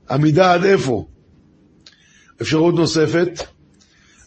עמידה 0.10 0.54
עד 0.54 0.64
איפה? 0.64 1.06
אפשרות 2.42 2.76
נוספת, 2.76 3.30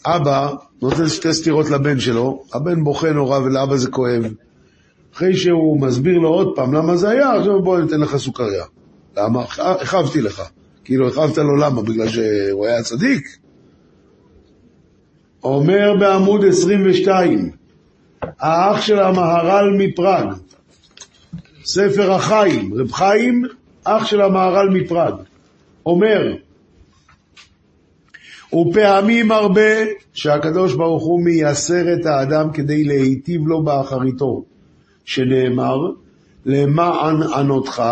אבא 0.06 0.54
נותן 0.82 1.08
שתי 1.08 1.32
סטירות 1.32 1.70
לבן 1.70 2.00
שלו, 2.00 2.44
הבן 2.54 2.84
בוכה 2.84 3.12
נורא 3.12 3.38
ולאבא 3.38 3.76
זה 3.76 3.90
כואב. 3.90 4.22
אחרי 5.14 5.36
שהוא 5.36 5.80
מסביר 5.80 6.18
לו 6.18 6.28
עוד 6.28 6.52
פעם 6.56 6.74
למה 6.74 6.96
זה 6.96 7.08
היה, 7.08 7.32
עכשיו 7.32 7.62
בוא 7.62 7.80
ניתן 7.80 8.00
לך 8.00 8.16
סוכריה. 8.16 8.64
למה? 9.16 9.44
הכאבתי 9.58 10.20
לך. 10.20 10.42
כאילו, 10.84 11.08
הכאבת 11.08 11.38
לו 11.38 11.56
למה? 11.56 11.82
בגלל 11.82 12.08
שהוא 12.08 12.66
היה 12.66 12.82
צדיק? 12.82 13.38
אומר 15.44 15.94
בעמוד 16.00 16.44
22, 16.44 17.50
האח 18.40 18.80
של 18.80 18.98
המהר"ל 18.98 19.76
מפראג, 19.78 20.26
ספר 21.64 22.12
החיים, 22.12 22.74
רב 22.74 22.92
חיים, 22.92 23.44
אח 23.84 24.06
של 24.06 24.20
המהר"ל 24.20 24.68
מפראג, 24.70 25.14
אומר, 25.86 26.34
ופעמים 28.54 29.32
הרבה 29.32 29.70
שהקדוש 30.12 30.74
ברוך 30.74 31.04
הוא 31.04 31.24
מייסר 31.24 31.94
את 31.94 32.06
האדם 32.06 32.52
כדי 32.52 32.84
להיטיב 32.84 33.46
לו 33.46 33.62
באחריתו, 33.62 34.44
שנאמר, 35.04 35.78
למען 36.46 37.22
ענותך, 37.22 37.82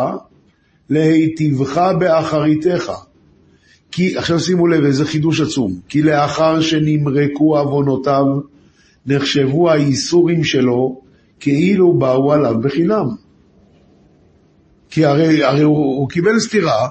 להיטיבך 0.90 1.90
באחריתך. 1.98 2.92
כי, 3.90 4.18
עכשיו 4.18 4.40
שימו 4.40 4.66
לב, 4.66 4.84
איזה 4.84 5.04
חידוש 5.04 5.40
עצום, 5.40 5.72
כי 5.88 6.02
לאחר 6.02 6.60
שנמרקו 6.60 7.58
עוונותיו, 7.58 8.26
נחשבו 9.06 9.70
האיסורים 9.70 10.44
שלו 10.44 11.00
כאילו 11.40 11.98
באו 11.98 12.32
עליו 12.32 12.54
בחינם. 12.60 13.06
כי 14.90 15.04
הרי, 15.04 15.44
הרי 15.44 15.62
הוא, 15.62 15.76
הוא 15.76 16.08
קיבל 16.08 16.38
סתירה, 16.38 16.88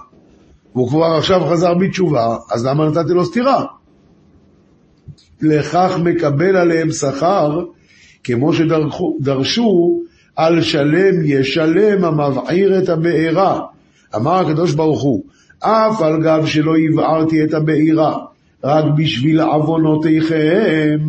והוא 0.76 0.89
כבר 0.89 1.06
עכשיו 1.17 1.41
חזר 1.52 1.73
בתשובה, 1.73 2.36
אז 2.52 2.65
למה 2.65 2.89
נתתי 2.89 3.13
לו 3.13 3.26
סתירה? 3.26 3.65
לכך 5.41 5.99
מקבל 6.04 6.56
עליהם 6.56 6.91
שכר, 6.91 7.60
כמו 8.23 8.54
שדרשו, 8.54 10.02
על 10.36 10.62
שלם 10.62 11.26
ישלם 11.26 12.06
המבעיר 12.06 12.80
את 12.80 12.89
הבעירה. 12.89 13.60
אמר 14.15 14.36
הקדוש 14.36 14.73
ברוך 14.73 15.02
הוא, 15.02 15.23
אף 15.60 16.02
על 16.02 16.23
גב 16.23 16.45
שלא 16.45 16.73
הבערתי 16.78 17.43
את 17.43 17.54
הבעירה, 17.54 18.17
רק 18.63 18.86
בשביל 18.97 19.41
עוונותיכם. 19.41 20.99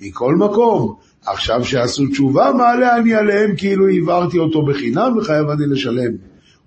מכל 0.00 0.34
מקום, 0.34 0.94
עכשיו 1.26 1.64
שעשו 1.64 2.06
תשובה, 2.06 2.52
מעלה 2.58 2.96
אני 2.96 3.14
עליהם 3.14 3.56
כאילו 3.56 3.88
הבערתי 3.88 4.38
אותו 4.38 4.66
בחינם 4.66 5.16
וחייב 5.18 5.48
אני 5.48 5.66
לשלם. 5.66 6.12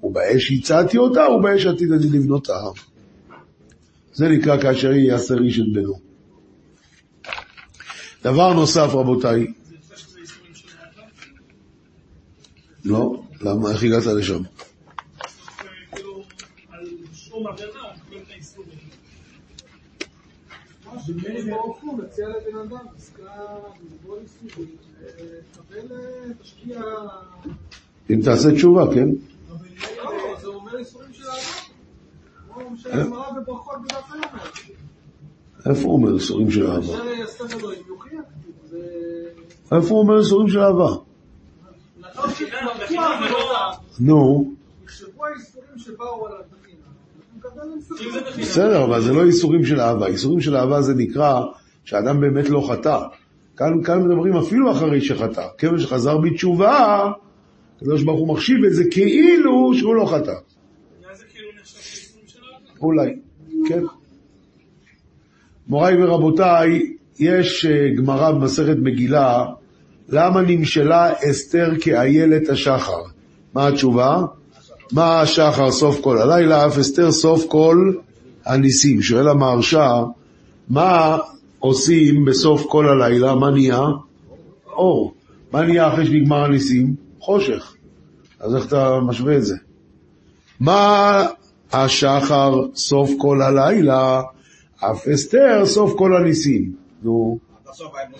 ובאש 0.04 0.52
הצעתי 0.52 0.98
אותה, 0.98 1.30
ובאש 1.30 1.66
עתיד 1.66 1.92
אני 1.92 2.06
לבנותה. 2.06 2.60
זה 4.14 4.30
נקרא 4.30 4.62
כאשר 4.62 4.92
יעשר 4.92 5.38
איש 5.44 5.60
את 5.60 5.74
בנו. 5.74 6.00
דבר 8.24 8.54
נוסף, 8.54 8.90
רבותיי. 8.90 9.46
לא, 12.86 13.24
למה? 13.42 13.72
איך 13.72 13.84
הגעת 13.84 14.06
לשם? 14.06 14.42
אם 28.10 28.20
תעשה 28.24 28.52
תשובה, 28.56 28.86
כן? 28.94 29.10
איפה 35.66 35.84
הוא 35.84 35.94
אומר 35.94 36.14
איסורים 36.16 36.52
של 36.52 36.68
אהבה? 36.68 36.94
איפה 39.72 39.90
הוא 39.90 40.00
אומר 40.00 40.20
איסורים 40.20 40.50
של 40.50 40.60
אהבה? 40.60 40.90
נו. 44.00 44.54
בסדר, 48.40 48.84
אבל 48.84 49.02
זה 49.02 49.14
לא 49.14 49.26
איסורים 49.26 49.66
של 49.66 49.80
אהבה. 49.80 50.08
איסורים 50.08 50.42
של 50.42 50.56
אהבה 50.56 50.82
זה 50.82 50.94
נקרא 50.94 51.42
שאדם 51.86 52.22
באמת 52.22 52.50
לא 52.50 52.68
חטא. 52.72 53.00
כאן, 53.58 53.84
כאן 53.84 54.04
מדברים 54.04 54.38
אפילו 54.38 54.72
אחרי 54.72 55.02
שחטא. 55.02 55.48
כיוון 55.58 55.80
שחזר 55.80 56.18
בתשובה, 56.18 57.12
הקדוש 57.78 58.04
ברוך 58.04 58.20
הוא 58.20 58.28
מחשיב 58.28 58.64
את 58.64 58.74
זה 58.74 58.84
כאילו 58.92 59.74
שהוא 59.74 59.96
לא 59.96 60.06
חטא. 60.06 60.34
אולי, 62.82 63.16
כן. 63.68 63.84
מוריי 65.68 66.04
ורבותיי, 66.04 66.96
יש 67.20 67.66
אה, 67.66 67.90
גמרא 67.98 68.32
במסכת 68.32 68.78
מגילה, 68.82 69.46
למה 70.10 70.42
נמשלה 70.42 71.14
אסתר 71.30 71.72
כאיילת 71.82 72.50
השחר? 72.50 73.02
מה 73.54 73.68
התשובה? 73.68 74.22
מה 74.92 75.22
השחר 75.22 75.72
סוף 75.72 76.02
כל 76.02 76.18
הלילה, 76.18 76.68
אף 76.68 76.78
אסתר 76.78 77.12
סוף 77.12 77.46
כל 77.48 77.94
הניסים. 78.46 79.02
שואל 79.02 79.28
המהרש"א, 79.28 80.04
מה 80.70 81.18
עושים 81.60 82.26
בסוף 82.26 82.66
כל 82.68 82.90
הלילה? 82.90 83.36
מה 83.36 83.52
נהיה? 83.52 83.82
אור. 84.68 85.14
מה 85.52 85.62
נהיה 85.62 85.94
אחרי 85.94 86.06
שנגמר 86.06 86.44
הניסים? 86.44 86.96
חושך. 87.20 87.76
אז 88.40 88.56
איך 88.56 88.68
אתה 88.68 89.00
משווה 89.00 89.38
את 89.38 89.46
זה? 89.46 89.56
מה 90.60 91.26
השחר 91.72 92.54
סוף 92.76 93.12
כל 93.18 93.42
הלילה, 93.42 94.22
אף 94.76 95.08
אסתר 95.08 95.66
סוף 95.66 95.94
כל 95.98 96.16
הניסים. 96.16 96.76
נו, 97.04 97.40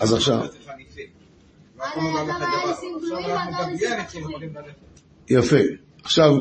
אז 0.00 0.12
עכשיו... 0.12 0.40
יפה. 5.30 5.56
עכשיו, 6.04 6.36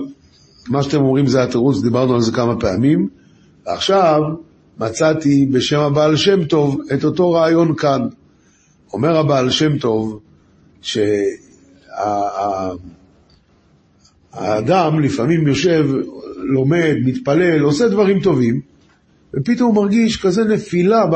מה 0.70 0.84
שאתם 0.84 0.98
אומרים 1.02 1.28
זה 1.28 1.44
התירוץ, 1.44 1.82
דיברנו 1.82 2.14
על 2.14 2.22
זה 2.22 2.32
כמה 2.32 2.60
פעמים. 2.60 3.08
עכשיו 3.66 4.22
מצאתי 4.80 5.46
בשם 5.46 5.80
הבעל 5.80 6.16
שם 6.16 6.46
טוב 6.46 6.82
את 6.94 7.04
אותו 7.04 7.32
רעיון 7.32 7.76
כאן. 7.76 8.08
אומר 8.94 9.18
הבעל 9.18 9.50
שם 9.50 9.78
טוב 9.78 10.20
שהאדם 10.82 11.20
לפעמים 15.04 15.48
יושב, 15.48 15.86
לומד, 16.38 16.96
מתפלל, 17.06 17.62
עושה 17.62 17.88
דברים 17.88 18.20
טובים, 18.20 18.62
ופתאום 19.34 19.76
הוא 19.76 19.84
מרגיש 19.84 20.22
כזה 20.22 20.44
נפילה, 20.44 21.06
ב... 21.12 21.16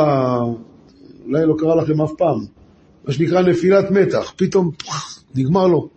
אולי 1.26 1.46
לא 1.46 1.56
קרה 1.58 1.76
לכם 1.76 2.02
אף 2.02 2.12
פעם, 2.18 2.46
מה 3.08 3.14
שנקרא 3.14 3.42
נפילת 3.42 3.92
מתח, 3.92 4.34
פתאום 4.36 4.72
נגמר 5.36 5.68
לו. 5.68 5.97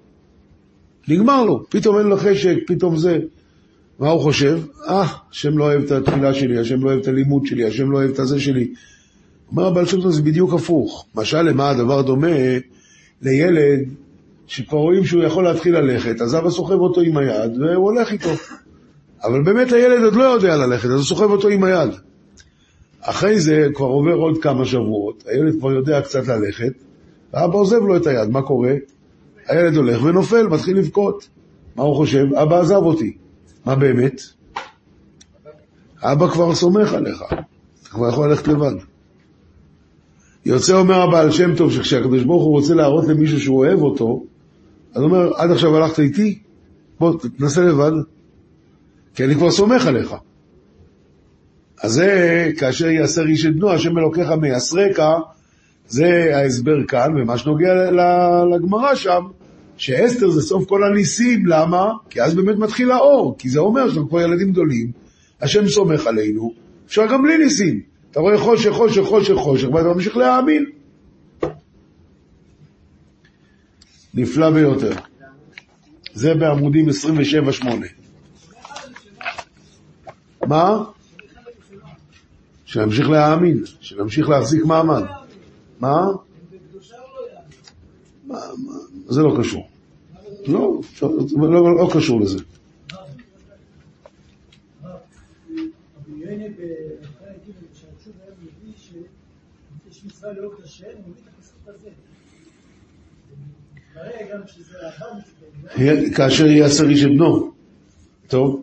נגמר 1.11 1.45
לו, 1.45 1.65
פתאום 1.69 1.99
אין 1.99 2.07
לו 2.07 2.17
חשק, 2.17 2.57
פתאום 2.67 2.97
זה. 2.97 3.19
מה 3.99 4.11
הוא 4.11 4.21
חושב? 4.21 4.61
אה, 4.89 5.07
השם 5.31 5.59
לא 5.59 5.65
אוהב 5.65 5.83
את 5.83 5.91
התפילה 5.91 6.35
שלי, 6.35 6.59
השם 6.59 6.85
לא 6.85 6.89
אוהב 6.89 7.01
את 7.01 7.09
הלימוד 7.09 7.47
שלי, 7.47 7.65
השם 7.65 7.91
לא 7.91 7.99
אוהב 7.99 8.11
את 8.11 8.19
הזה 8.19 8.41
שלי. 8.41 8.69
אומר 9.51 9.67
הבעל 9.67 9.87
שם 9.87 10.01
טוב, 10.01 10.11
זה 10.11 10.23
בדיוק 10.23 10.55
הפוך. 10.55 11.07
משל 11.15 11.43
למה 11.43 11.71
הדבר 11.71 12.03
דומה 12.03 12.37
לילד 13.23 13.81
שכבר 14.47 14.79
רואים 14.79 15.05
שהוא 15.05 15.23
יכול 15.23 15.45
להתחיל 15.45 15.79
ללכת, 15.79 16.21
אז 16.21 16.35
אבא 16.35 16.51
סוחב 16.51 16.75
אותו 16.75 17.01
עם 17.01 17.17
היד 17.17 17.59
והוא 17.59 17.91
הולך 17.91 18.13
איתו. 18.13 18.31
אבל 19.25 19.43
באמת 19.43 19.73
הילד 19.73 20.05
עוד 20.05 20.15
לא 20.15 20.25
יודע 20.25 20.57
ללכת, 20.57 20.85
אז 20.85 20.91
הוא 20.91 21.03
סוחב 21.03 21.31
אותו 21.31 21.49
עם 21.49 21.65
היד. 21.65 21.91
אחרי 23.01 23.41
זה 23.41 23.67
כבר 23.75 23.87
עובר 23.87 24.15
עוד 24.15 24.43
כמה 24.43 24.65
שבועות, 24.65 25.25
הילד 25.27 25.59
כבר 25.59 25.73
יודע 25.73 26.01
קצת 26.01 26.29
ללכת, 26.29 26.73
ואבא 27.33 27.55
עוזב 27.55 27.83
לו 27.83 27.97
את 27.97 28.07
היד, 28.07 28.29
מה 28.29 28.43
קורה? 28.43 28.75
הילד 29.47 29.77
הולך 29.77 30.03
ונופל, 30.03 30.47
מתחיל 30.47 30.79
לבכות. 30.79 31.29
מה 31.77 31.83
הוא 31.83 31.97
חושב? 31.97 32.35
אבא 32.35 32.61
עזב 32.61 32.75
אותי. 32.75 33.17
מה 33.65 33.75
באמת? 33.75 34.23
אבא 36.03 36.29
כבר 36.29 36.55
סומך 36.55 36.93
עליך, 36.93 37.23
אתה 37.33 37.89
כבר 37.91 38.09
יכול 38.09 38.29
ללכת 38.29 38.49
לבד. 38.49 38.73
יוצא 40.47 40.73
אומר 40.73 41.03
הבעל 41.03 41.31
שם 41.31 41.57
טוב 41.57 41.73
שכשהקדוש 41.73 42.23
ברוך 42.23 42.43
הוא 42.43 42.53
רוצה 42.53 42.75
להראות 42.75 43.05
למישהו 43.09 43.41
שהוא 43.41 43.59
אוהב 43.59 43.83
אותו, 43.83 44.25
אז 44.95 45.03
הוא 45.03 45.11
אומר, 45.11 45.35
עד 45.37 45.51
עכשיו 45.51 45.77
הלכת 45.77 45.99
איתי? 45.99 46.39
בוא, 47.01 47.19
תנסה 47.39 47.61
לבד, 47.61 47.93
כי 49.15 49.25
אני 49.25 49.35
כבר 49.35 49.51
סומך 49.51 49.87
עליך. 49.87 50.15
אז 51.83 51.93
זה, 51.93 52.51
כאשר 52.59 52.87
יעשר 52.87 53.27
איש 53.27 53.47
את 53.47 53.57
בנו, 53.57 53.71
השם 53.71 53.99
אלוקיך 53.99 54.31
מייסרק, 54.31 54.99
זה 55.91 56.37
ההסבר 56.37 56.85
כאן, 56.89 57.13
ומה 57.17 57.39
שנוגע 57.39 57.69
לגמרא 58.55 58.95
שם, 58.95 59.23
שאסתר 59.77 60.31
זה 60.31 60.43
סוף 60.43 60.69
כל 60.69 60.85
הניסים, 60.85 61.47
למה? 61.47 61.93
כי 62.11 62.23
אז 62.23 62.35
באמת 62.35 62.57
מתחיל 62.57 62.91
האור, 62.91 63.37
כי 63.39 63.49
זה 63.49 63.61
אומר 63.61 63.91
שאנחנו 63.91 64.09
כבר 64.09 64.21
ילדים 64.21 64.53
גדולים, 64.53 64.93
השם 65.41 65.69
סומך 65.69 66.07
עלינו, 66.07 66.53
אפשר 66.87 67.07
גם 67.07 67.23
בלי 67.23 67.39
ניסים. 67.39 67.81
אתה 68.11 68.21
רואה 68.21 68.39
חושך, 68.39 68.71
חושך, 68.71 69.03
חושך, 69.03 69.35
חושך, 69.35 69.69
ואתה 69.73 69.89
ממשיך 69.89 70.17
להאמין. 70.17 70.65
נפלא 74.15 74.51
ביותר. 74.51 74.93
זה 76.13 76.35
בעמודים 76.35 76.89
27-8. 76.89 77.67
מה? 80.47 80.85
שנמשיך 82.65 83.09
להאמין, 83.09 83.63
שנמשיך 83.81 84.29
להחזיק 84.29 84.65
מעמד. 84.65 85.20
מה? 85.81 86.07
זה 89.07 89.23
לא 89.23 89.37
קשור. 89.41 89.69
לא, 90.47 90.81
לא, 91.37 91.77
לא, 91.77 91.91
קשור 91.93 92.21
לזה. 92.21 92.39
כאשר 106.17 106.47
יעשר 106.47 106.89
איש 106.89 107.05
את 107.05 107.09
בנו. 107.09 107.51
טוב, 108.29 108.63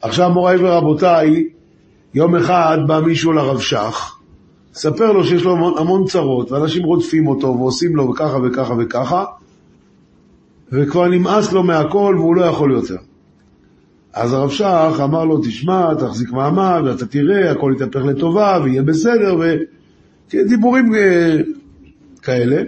עכשיו 0.00 0.30
מוריי 0.30 0.56
ורבותיי, 0.56 1.48
יום 2.14 2.36
אחד 2.36 2.78
בא 2.86 3.00
מישהו 3.00 3.32
לרב 3.32 3.60
שך, 3.60 4.17
ספר 4.78 5.12
לו 5.12 5.24
שיש 5.24 5.44
לו 5.44 5.52
המון, 5.52 5.74
המון 5.78 6.04
צרות, 6.04 6.52
ואנשים 6.52 6.82
רודפים 6.82 7.26
אותו 7.26 7.46
ועושים 7.58 7.96
לו 7.96 8.10
וככה 8.10 8.38
וככה 8.44 8.74
וככה, 8.78 9.24
וכבר 10.72 11.08
נמאס 11.08 11.52
לו 11.52 11.62
מהכל 11.62 12.14
והוא 12.18 12.36
לא 12.36 12.42
יכול 12.42 12.72
יותר. 12.72 12.96
אז 14.12 14.32
הרב 14.32 14.50
שך 14.50 15.00
אמר 15.04 15.24
לו, 15.24 15.38
תשמע, 15.38 15.94
תחזיק 15.94 16.30
מעמד, 16.30 16.80
ואתה 16.84 17.06
תראה, 17.06 17.50
הכל 17.50 17.72
יתהפך 17.76 18.04
לטובה, 18.04 18.58
ויהיה 18.64 18.82
בסדר, 18.82 19.36
ודיבורים 20.34 20.94
אה, 20.94 21.36
כאלה. 22.22 22.62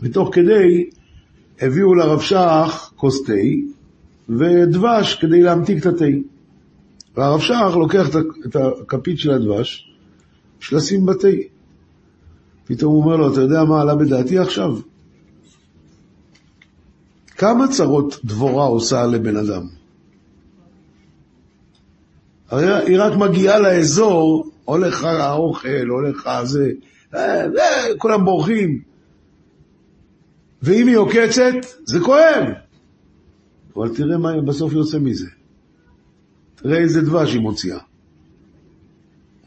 ותוך 0.00 0.30
כדי 0.32 0.90
הביאו 1.60 1.94
לרב 1.94 2.20
שך 2.20 2.90
כוס 2.96 3.22
תה 3.22 3.32
ודבש 4.28 5.14
כדי 5.14 5.42
להמתיק 5.42 5.78
את 5.78 5.86
התה. 5.86 6.04
והרב 7.16 7.40
שך 7.40 7.76
לוקח 7.76 8.08
את 8.46 8.56
הכפית 8.56 9.18
של 9.18 9.30
הדבש, 9.30 9.87
יש 10.62 10.72
לשים 10.72 11.06
בתה. 11.06 11.28
פתאום 12.64 12.94
הוא 12.94 13.04
אומר 13.04 13.16
לו, 13.16 13.32
אתה 13.32 13.40
יודע 13.40 13.64
מה 13.64 13.80
עלה 13.80 13.94
בדעתי 13.94 14.38
עכשיו? 14.38 14.78
כמה 17.36 17.68
צרות 17.68 18.20
דבורה 18.24 18.64
עושה 18.64 19.06
לבן 19.06 19.36
אדם? 19.36 19.66
הרי 22.48 22.74
היא 22.86 22.98
רק 23.00 23.12
מגיעה 23.16 23.58
לאזור, 23.58 24.50
הולך 24.64 25.04
האוכל, 25.04 25.88
הולך 25.88 26.28
זה, 26.44 26.70
אה, 27.14 27.44
אה, 27.44 27.98
כולם 27.98 28.24
בורחים. 28.24 28.80
ואם 30.62 30.86
היא 30.86 30.96
עוקצת, 30.96 31.54
זה 31.84 32.00
כואב. 32.00 32.44
אבל 33.76 33.96
תראה 33.96 34.18
מה 34.18 34.40
בסוף 34.40 34.72
יוצא 34.72 34.98
מזה. 34.98 35.26
תראה 36.54 36.78
איזה 36.78 37.00
דבש 37.02 37.32
היא 37.32 37.40
מוציאה. 37.40 37.78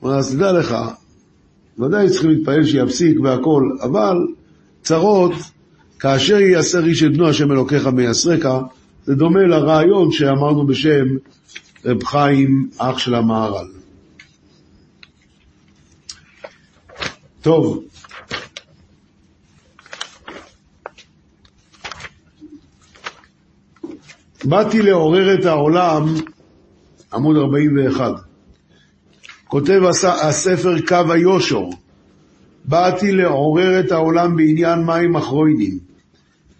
אז 0.03 0.36
תדע 0.36 0.51
לך, 0.51 0.76
ודאי 1.80 2.09
צריכים 2.09 2.30
להתפעל 2.30 2.63
שיפסיק 2.63 3.19
והכל, 3.19 3.69
אבל 3.82 4.17
צרות, 4.82 5.34
כאשר 5.99 6.38
ייסר 6.38 6.86
איש 6.86 7.03
את 7.03 7.13
בנו 7.13 7.30
השם 7.30 7.51
אלוקיך 7.51 7.88
מייסרק, 7.88 8.45
זה 9.05 9.15
דומה 9.15 9.41
לרעיון 9.41 10.11
שאמרנו 10.11 10.67
בשם 10.67 11.05
רב 11.86 12.03
חיים, 12.03 12.69
אח 12.78 12.97
של 12.97 13.15
המהר"ל. 13.15 13.67
טוב, 17.41 17.84
באתי 24.43 24.82
לעורר 24.82 25.34
את 25.39 25.45
העולם, 25.45 26.15
עמוד 27.13 27.38
41. 27.38 28.31
כותב 29.52 29.82
הספר 30.22 30.82
קו 30.88 31.12
היושור, 31.14 31.74
באתי 32.66 33.12
לעורר 33.12 33.80
את 33.80 33.91
העולם 33.91 34.36
בעניין 34.36 34.80
מים 34.80 35.16
אחרוינים. 35.16 35.78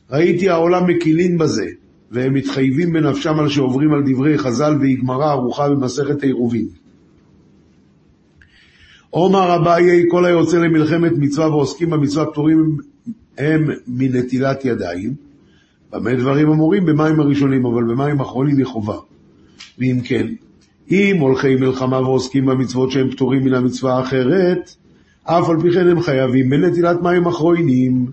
ראיתי 0.10 0.50
העולם 0.50 0.88
מקילין 0.88 1.38
בזה, 1.38 1.66
והם 2.12 2.34
מתחייבים 2.34 2.94
בנפשם 2.94 3.40
על 3.40 3.50
שעוברים 3.50 3.94
על 3.94 4.04
דברי 4.06 4.38
חז"ל 4.38 4.78
והגמרא 4.82 5.32
ארוחה 5.32 5.70
במסכת 5.70 6.24
עירובין. 6.24 6.68
עומר 9.10 9.56
אביי, 9.56 10.04
כל 10.10 10.26
היוצא 10.26 10.58
למלחמת 10.58 11.12
מצווה 11.18 11.50
ועוסקים 11.50 11.90
במצווה 11.90 12.26
פטורים 12.26 12.78
הם 13.38 13.70
מנטילת 13.88 14.66
ידיים. 14.66 15.14
במה 15.92 16.16
דברים 16.16 16.50
אמורים? 16.50 16.86
במים 16.86 17.20
הראשונים, 17.20 17.66
אבל 17.66 17.84
במים 17.84 18.20
אחרונים 18.20 18.58
היא 18.58 18.66
חובה. 18.66 18.98
ואם 19.80 20.00
כן, 20.04 20.28
אם 20.92 21.18
הולכי 21.20 21.56
מלחמה 21.56 22.02
ועוסקים 22.02 22.46
במצוות 22.46 22.92
שהם 22.92 23.12
פטורים 23.12 23.44
מן 23.44 23.54
המצווה 23.54 23.98
האחרת, 23.98 24.76
אף 25.24 25.50
על 25.50 25.62
פי 25.62 25.72
כן 25.72 25.88
הם 25.88 26.02
חייבים 26.02 26.50
בנטילת 26.50 27.02
מים 27.02 27.28
אחרונים. 27.28 28.06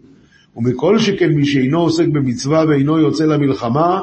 ומכל 0.57 0.99
שכן 0.99 1.33
מי 1.33 1.47
שאינו 1.47 1.81
עוסק 1.81 2.09
במצווה 2.09 2.65
ואינו 2.69 2.99
יוצא 2.99 3.25
למלחמה, 3.25 4.01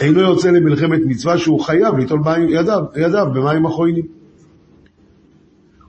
אינו 0.00 0.20
יוצא 0.20 0.50
למלחמת 0.50 1.00
מצווה 1.06 1.38
שהוא 1.38 1.60
חייב 1.60 1.96
ליטול 1.96 2.20
ידיו, 2.48 2.82
ידיו 2.96 3.26
במים 3.34 3.66
אחרונים. 3.66 4.04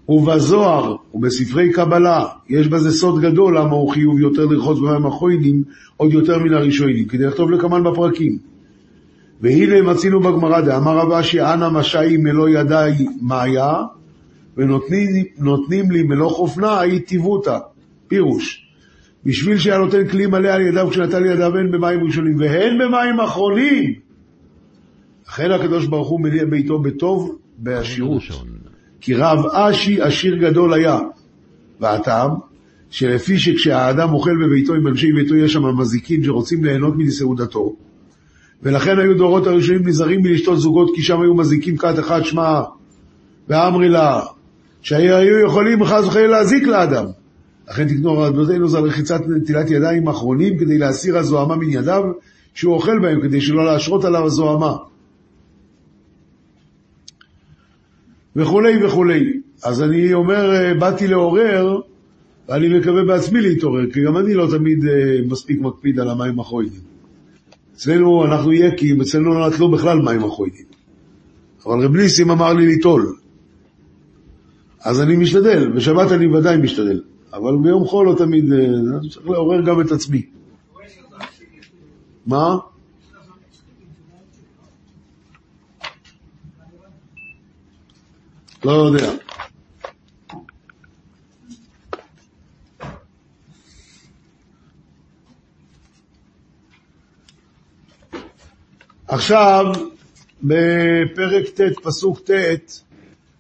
ובזוהר 0.10 0.96
ובספרי 1.14 1.72
קבלה 1.72 2.26
יש 2.50 2.68
בזה 2.68 2.92
סוד 2.92 3.22
גדול 3.22 3.58
למה 3.58 3.72
הוא 3.72 3.92
חיוב 3.92 4.20
יותר 4.20 4.46
לרחוץ 4.46 4.80
במים 4.80 5.06
אחרונים 5.06 5.64
עוד 5.98 6.14
יותר 6.14 6.40
מן 6.40 6.54
הראשונים, 6.54 7.06
כדי 7.06 7.26
לכתוב 7.26 7.52
לקמן 7.52 7.84
בפרקים. 7.84 8.51
והנה 9.42 9.82
מצינו 9.82 10.20
בגמרא 10.20 10.62
דאמר 10.62 10.98
רב 10.98 11.12
אשי 11.12 11.42
אנא 11.42 11.70
משאי 11.70 12.18
מלוא 12.18 12.50
ידיי 12.50 13.08
מאיה 13.22 13.74
ונותנים 14.58 15.92
לי 15.92 16.04
מלוא 16.04 16.30
חופנה 16.30 16.80
טיבותא. 17.06 17.58
פירוש, 18.12 18.66
בשביל 19.26 19.58
שהיה 19.58 19.78
נותן 19.78 20.08
כלי 20.08 20.26
מלא 20.26 20.48
על 20.48 20.62
ידיו 20.62 20.90
כשנתן 20.90 21.24
לידיו 21.24 21.58
הן 21.58 21.72
במים 21.72 22.04
ראשונים 22.04 22.36
והן 22.40 22.78
במים 22.78 23.20
אחרונים. 23.20 23.94
לכן 25.28 25.52
הקדוש 25.52 25.88
ברוך 25.88 26.10
הוא 26.10 26.22
מניע 26.22 26.46
ביתו 26.46 26.80
בטוב 26.80 27.38
בעשירות. 27.58 28.22
כי 29.02 29.14
רב 29.14 29.46
אשי 29.46 30.02
עשיר 30.02 30.36
גדול 30.36 30.74
היה. 30.74 31.00
והטעם, 31.80 32.32
שלפי 32.90 33.40
שכשהאדם 33.40 34.14
אוכל 34.14 34.46
בביתו 34.46 34.74
עם 34.74 34.88
אנשי 34.88 35.12
ביתו 35.12 35.36
יש 35.36 35.54
שם 35.54 35.80
מזיקים 35.80 36.24
שרוצים 36.24 36.64
ליהנות 36.64 36.94
מסעודתו, 36.98 37.76
ולכן 38.64 39.00
היו 39.00 39.18
דורות 39.18 39.48
הראשונים 39.48 39.88
נזהרים 39.88 40.22
מלשתות 40.22 40.60
זוגות 40.60 40.92
כי 40.96 41.02
שם 41.02 41.22
היו 41.22 41.36
מזיקים 41.36 41.78
כת 41.78 42.00
אחד 42.00 42.24
שמע 42.24 42.62
ואמרי 43.48 43.90
לה, 43.90 44.22
שהיו 44.82 45.40
יכולים 45.46 45.86
חס 45.86 46.06
וחלילה 46.06 46.28
להזיק 46.28 46.64
לאדם. 46.64 47.06
לכן 47.70 47.88
תקנו 47.88 48.18
רבותינו 48.18 48.68
זה 48.68 48.78
על 48.78 48.84
רחיצת 48.84 49.22
נטילת 49.28 49.72
ידיים 49.72 50.08
אחרונים 50.08 50.58
כדי 50.58 50.78
להסיר 50.78 51.18
הזוהמה 51.18 51.56
מן 51.56 51.70
ידיו 51.70 52.04
שהוא 52.54 52.74
אוכל 52.74 53.00
בהם, 53.00 53.22
כדי 53.22 53.42
שלא 53.42 53.66
להשרות 53.66 54.06
עליו 54.06 54.26
הזוהמה. 54.26 54.78
וכולי 58.36 58.86
וכולי. 58.86 59.40
אז 59.64 59.82
אני 59.82 60.14
אומר, 60.14 60.74
באתי 60.80 61.08
לעורר, 61.08 61.80
ואני 62.50 62.80
מקווה 62.80 63.04
בעצמי 63.04 63.42
להתעורר, 63.42 63.92
כי 63.92 64.04
גם 64.04 64.18
אני 64.18 64.34
לא 64.34 64.48
תמיד 64.58 64.86
אה, 64.86 65.20
מספיק 65.30 65.62
מקפיד 65.62 66.00
על 66.00 66.10
המים 66.10 66.40
הכרוינים. 66.40 66.91
אצלנו 67.76 68.26
אנחנו 68.26 68.54
יקים, 68.54 69.02
אצלנו 69.02 69.34
לא 69.34 69.50
נטלו 69.50 69.72
בכלל 69.72 70.02
מים 70.02 70.24
הכרוינים. 70.24 70.66
אבל 71.66 71.86
רב 71.86 71.96
ניסים 71.96 72.32
אמר 72.32 72.54
לי 72.54 72.66
ליטול. 72.66 73.16
אז 74.84 75.02
אני 75.02 75.16
משתדל, 75.16 75.72
בשבת 75.72 76.12
אני 76.12 76.28
ודאי 76.28 76.58
משתדל. 76.58 77.02
אבל 77.34 77.58
ביום 77.64 77.86
חול 77.86 78.06
לא 78.06 78.16
תמיד, 78.18 78.54
אה, 78.54 78.60
צריך 79.10 79.28
לעורר 79.28 79.62
גם 79.62 79.82
את 79.82 79.92
עצמי. 79.92 80.26
מה? 82.26 82.58
לא 88.66 88.72
יודע. 88.72 89.21
עכשיו, 99.12 99.66
בפרק 100.44 101.50
ט', 101.56 101.80
פסוק 101.84 102.20
ט', 102.20 102.32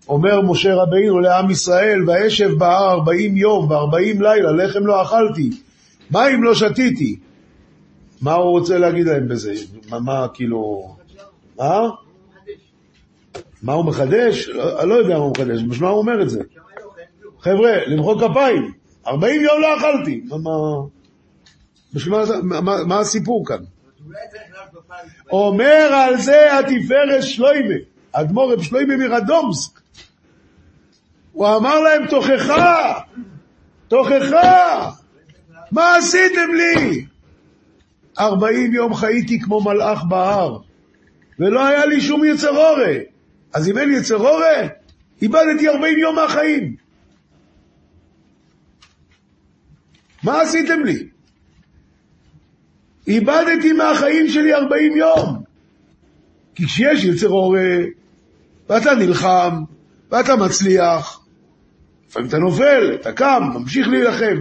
אומר 0.09 0.41
משה 0.41 0.75
רבינו 0.75 1.19
לעם 1.19 1.49
ישראל, 1.49 2.09
ואשב 2.09 2.57
בהר 2.57 2.91
ארבעים 2.91 3.37
יום 3.37 3.71
וארבעים 3.71 4.21
לילה, 4.21 4.51
לחם 4.51 4.85
לא 4.85 5.01
אכלתי, 5.01 5.49
מים 6.11 6.43
לא 6.43 6.55
שתיתי. 6.55 7.19
מה 8.21 8.33
הוא 8.33 8.51
רוצה 8.51 8.77
להגיד 8.77 9.07
להם 9.07 9.27
בזה? 9.27 9.53
מה, 9.89 9.99
מה 9.99 10.27
כאילו... 10.33 10.95
מה? 11.57 11.89
מה 13.63 13.73
הוא 13.73 13.85
מחדש? 13.85 14.49
לא, 14.49 14.83
לא 14.83 14.93
יודע 14.93 15.17
מה 15.17 15.23
הוא 15.23 15.31
מחדש, 15.31 15.63
בשביל 15.63 15.87
מה 15.87 15.89
הוא 15.89 15.99
אומר 15.99 16.21
את 16.21 16.29
זה? 16.29 16.41
חבר'ה, 17.39 17.71
למחוא 17.87 18.15
כפיים, 18.19 18.71
ארבעים 19.07 19.41
יום 19.41 19.61
לא 19.61 19.77
אכלתי. 19.77 20.21
מה, 22.07 22.61
מה, 22.61 22.83
מה 22.83 22.99
הסיפור 22.99 23.45
כאן? 23.45 23.63
אומר 25.31 25.93
על 25.93 26.21
זה 26.21 26.59
התפארת 26.59 27.23
שלוימה, 27.23 27.75
אדמו"ר 28.11 28.53
רב 28.53 28.63
שלוימה 28.63 28.97
מרדומסק. 28.97 29.81
הוא 31.31 31.47
אמר 31.57 31.79
להם, 31.79 32.07
תוכחה, 32.07 32.99
תוכחה, 33.87 34.89
מה 35.71 35.95
עשיתם 35.95 36.53
לי? 36.53 37.05
ארבעים 38.19 38.73
יום 38.73 38.93
חייתי 38.93 39.39
כמו 39.39 39.61
מלאך 39.61 40.03
בהר, 40.03 40.57
ולא 41.39 41.65
היה 41.65 41.85
לי 41.85 42.01
שום 42.01 42.25
יצר 42.25 42.49
אורה. 42.49 42.93
אז 43.53 43.69
אם 43.69 43.77
אין 43.77 43.93
יצר 43.93 44.17
אורה, 44.17 44.67
איבדתי 45.21 45.69
ארבעים 45.69 45.97
יום 45.97 46.15
מהחיים. 46.15 46.75
מה 50.23 50.41
עשיתם 50.41 50.83
לי? 50.83 51.07
איבדתי 53.07 53.73
מהחיים 53.73 54.27
שלי 54.27 54.53
ארבעים 54.53 54.95
יום. 54.95 55.43
כי 56.55 56.65
כשיש 56.65 57.03
יצר 57.03 57.29
אורה, 57.29 57.77
ואתה 58.69 58.95
נלחם, 58.95 59.63
ואתה 60.11 60.35
מצליח, 60.35 61.21
לפעמים 62.09 62.29
אתה 62.29 62.37
נופל, 62.37 62.95
אתה 63.01 63.11
קם, 63.11 63.43
ממשיך 63.53 63.87
להילחם. 63.87 64.37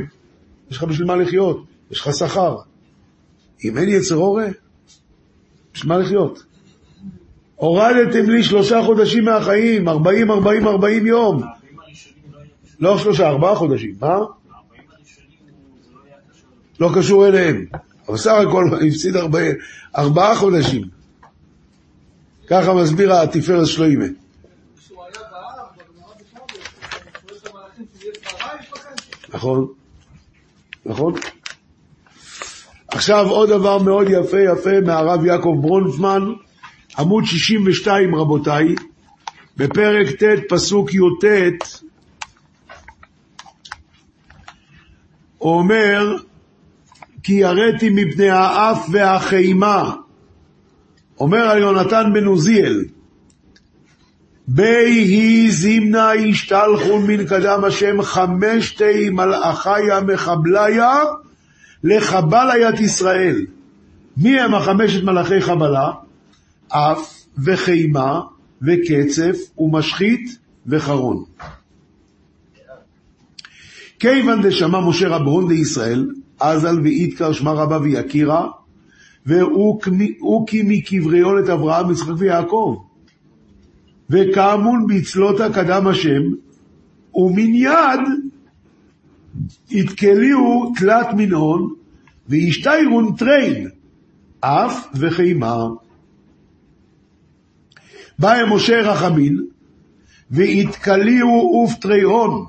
יש 0.70 0.76
לך 0.76 0.84
בשביל 0.84 1.06
מה 1.06 1.16
לחיות, 1.16 1.64
יש 1.90 2.00
לך 2.00 2.14
שכר. 2.14 2.56
אם 3.64 3.78
אין 3.78 3.88
יצר 3.88 4.16
אורה, 4.16 4.46
בשביל 5.74 5.92
מה 5.92 5.98
לחיות? 5.98 6.42
הורדתם 7.56 8.30
לי 8.30 8.42
שלושה 8.42 8.82
חודשים 8.82 9.24
מהחיים, 9.24 9.88
ארבעים, 9.88 10.30
ארבעים, 10.30 10.68
ארבעים 10.68 11.06
יום. 11.06 11.42
לא 12.80 12.98
שלושה, 12.98 13.28
ארבעה 13.28 13.54
חודשים, 13.54 13.94
מה? 14.00 14.18
לא 16.80 16.90
קשור 16.96 17.26
אליהם. 17.26 17.66
אבל 18.11 18.18
סך 18.18 18.32
הכל 18.48 18.70
הפסיד 18.86 19.16
ארבעה 19.96 20.34
חודשים. 20.36 20.82
ככה 22.48 22.74
מסביר 22.74 23.14
התפארת 23.14 23.66
שלוימה. 23.66 24.04
נכון, 29.34 29.66
נכון. 30.86 31.14
עכשיו 32.88 33.28
עוד 33.28 33.48
דבר 33.48 33.78
מאוד 33.78 34.06
יפה 34.11 34.40
יפה 34.40 34.80
מהרב 34.86 35.24
יעקב 35.24 35.56
ברונפמן, 35.61 36.22
עמוד 36.98 37.24
62 37.24 38.14
רבותיי, 38.14 38.74
בפרק 39.56 40.08
ט' 40.08 40.24
פסוק 40.48 40.94
י"ט, 40.94 41.24
הוא 45.38 45.58
אומר, 45.58 46.16
כי 47.23 47.33
יראתי 47.33 47.91
מפני 47.91 48.31
האף 48.31 48.87
והחימה, 48.93 49.95
אומר 51.21 51.39
על 51.39 51.59
יונתן 51.59 52.11
בן 52.14 52.25
עוזיאל, 52.25 52.85
בי 54.49 54.87
היא 54.87 55.53
זימנה 55.53 56.12
השתלחון 56.12 57.07
מן 57.07 57.27
קדם 57.27 57.64
השם 57.64 58.03
חמשתי 58.03 59.11
מלאכיה 59.11 60.01
מחבליה 60.01 60.99
לחבליית 61.85 62.81
ישראל. 62.81 63.47
מי 64.16 64.41
הם 64.41 64.55
החמשת 64.55 65.03
מלאכי 65.03 65.41
חבלה? 65.41 65.91
אף 66.68 67.25
וחימה 67.45 68.21
וקצף 68.62 69.37
ומשחית 69.59 70.39
וחרון. 70.66 71.25
כיוון 73.99 74.43
דשמע 74.43 74.81
משה 74.81 75.09
רבון 75.09 75.49
לישראל, 75.49 76.07
אזל 76.41 76.80
ואיתקר 76.82 77.32
שמע 77.32 77.53
רבה 77.53 77.78
ויקירה, 77.78 78.49
והוא 79.26 79.80
מקבריון 80.64 81.45
את 81.45 81.49
אברהם, 81.49 81.91
יצחק 81.91 82.12
ויעקב. 82.18 82.76
וכאמון 84.11 84.86
בצלותה 84.86 85.53
קדם 85.53 85.86
השם, 85.86 86.22
ומניד 87.14 88.01
יתקליהו 89.70 90.72
תלת 90.76 91.07
מנעון, 91.16 91.74
וישתיירון 92.28 93.16
טריין, 93.16 93.68
אף 94.41 94.88
וחימה. 94.95 95.66
בעא 98.18 98.34
משה 98.55 98.80
רחמין, 98.80 99.45
ואתכליאו 100.30 101.61
אוף 101.61 101.74
תריהון. 101.74 102.45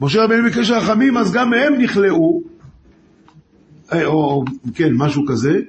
משה 0.00 0.24
רבינו 0.24 0.42
ביקש 0.42 0.70
רחמים, 0.70 1.16
אז 1.16 1.32
גם 1.32 1.50
מהם 1.50 1.74
נכלאו, 1.74 2.53
או 3.92 4.44
כן, 4.74 4.92
משהו 4.96 5.26
כזה, 5.26 5.60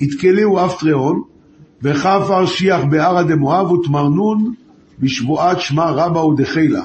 אתכליאו 0.00 0.58
אוף 0.58 0.80
תריהון, 0.80 1.22
וחפר 1.82 2.46
שיח 2.46 2.80
בארעא 2.90 3.22
דמואב 3.22 3.72
וטמרינון 3.72 4.54
בשבועת 4.98 5.60
שמא 5.60 5.90
רבא 5.90 6.18
ודחילא. 6.18 6.84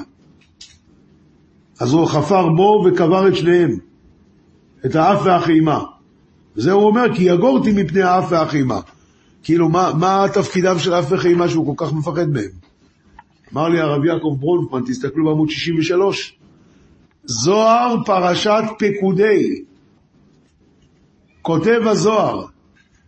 אז 1.80 1.92
הוא 1.92 2.06
חפר 2.06 2.48
בו 2.48 2.84
וקבר 2.86 3.28
את 3.28 3.36
שניהם, 3.36 3.70
את 4.86 4.96
האף 4.96 5.20
והחמה. 5.24 5.84
וזה 6.56 6.72
הוא 6.72 6.86
אומר, 6.86 7.14
כי 7.14 7.22
יגורתי 7.24 7.72
מפני 7.72 8.02
האף 8.02 8.26
והחמה. 8.30 8.80
כאילו, 9.42 9.68
מה, 9.68 9.90
מה 9.98 10.24
תפקידם 10.34 10.78
של 10.78 10.94
האף 10.94 11.12
וחימה 11.12 11.48
שהוא 11.48 11.76
כל 11.76 11.84
כך 11.86 11.92
מפחד 11.92 12.28
מהם? 12.28 12.50
אמר 13.52 13.68
לי 13.68 13.80
הרב 13.80 14.04
יעקב 14.04 14.36
ברונפמן, 14.40 14.82
תסתכלו 14.86 15.24
בעמוד 15.24 15.50
63, 15.50 16.38
זוהר 17.24 17.96
פרשת 18.06 18.62
פקודי. 18.78 19.62
כותב 21.48 21.80
הזוהר, 21.84 22.44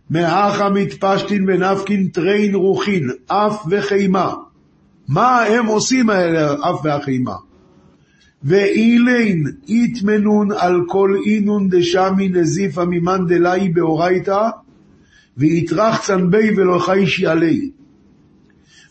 מאחה 0.09 0.69
מתפשטין 0.69 1.45
ונפקין 1.47 2.07
טריין 2.07 2.55
רוחין, 2.55 3.09
אף 3.27 3.65
וחימה. 3.69 4.33
מה 5.07 5.41
הם 5.41 5.65
עושים 5.65 6.09
האלה, 6.09 6.53
אף 6.53 6.79
והחימה? 6.83 7.35
ואילין 8.43 9.43
איתמנון 9.67 10.51
על 10.51 10.81
כל 10.87 11.15
אינון 11.25 11.69
דשמי 11.69 12.29
נזיפא 12.29 12.83
ממאן 12.87 13.27
דלאי 13.27 13.69
באורייתא, 13.69 14.49
ויטרח 15.37 16.01
צנבי 16.01 16.51
ולא 16.57 16.79
חיישי 16.79 17.27
עלי. 17.27 17.69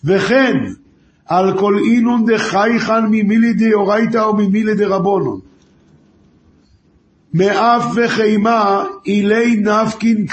וכן, 0.05 0.57
על 1.26 1.59
כל 1.59 1.78
אינון 1.78 2.24
דחייכן 2.26 3.05
ממילי 3.11 3.53
דאורייתא 3.53 4.18
או 4.18 4.36
ממילי 4.36 4.74
דרבונון. 4.74 5.49
מאף 7.35 7.85
וחימה 7.95 8.85
אילי 9.07 9.57
נפקין, 9.57 10.26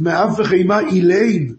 מאף 0.00 0.38
וחימה 0.38 0.80
אילין 0.80 1.54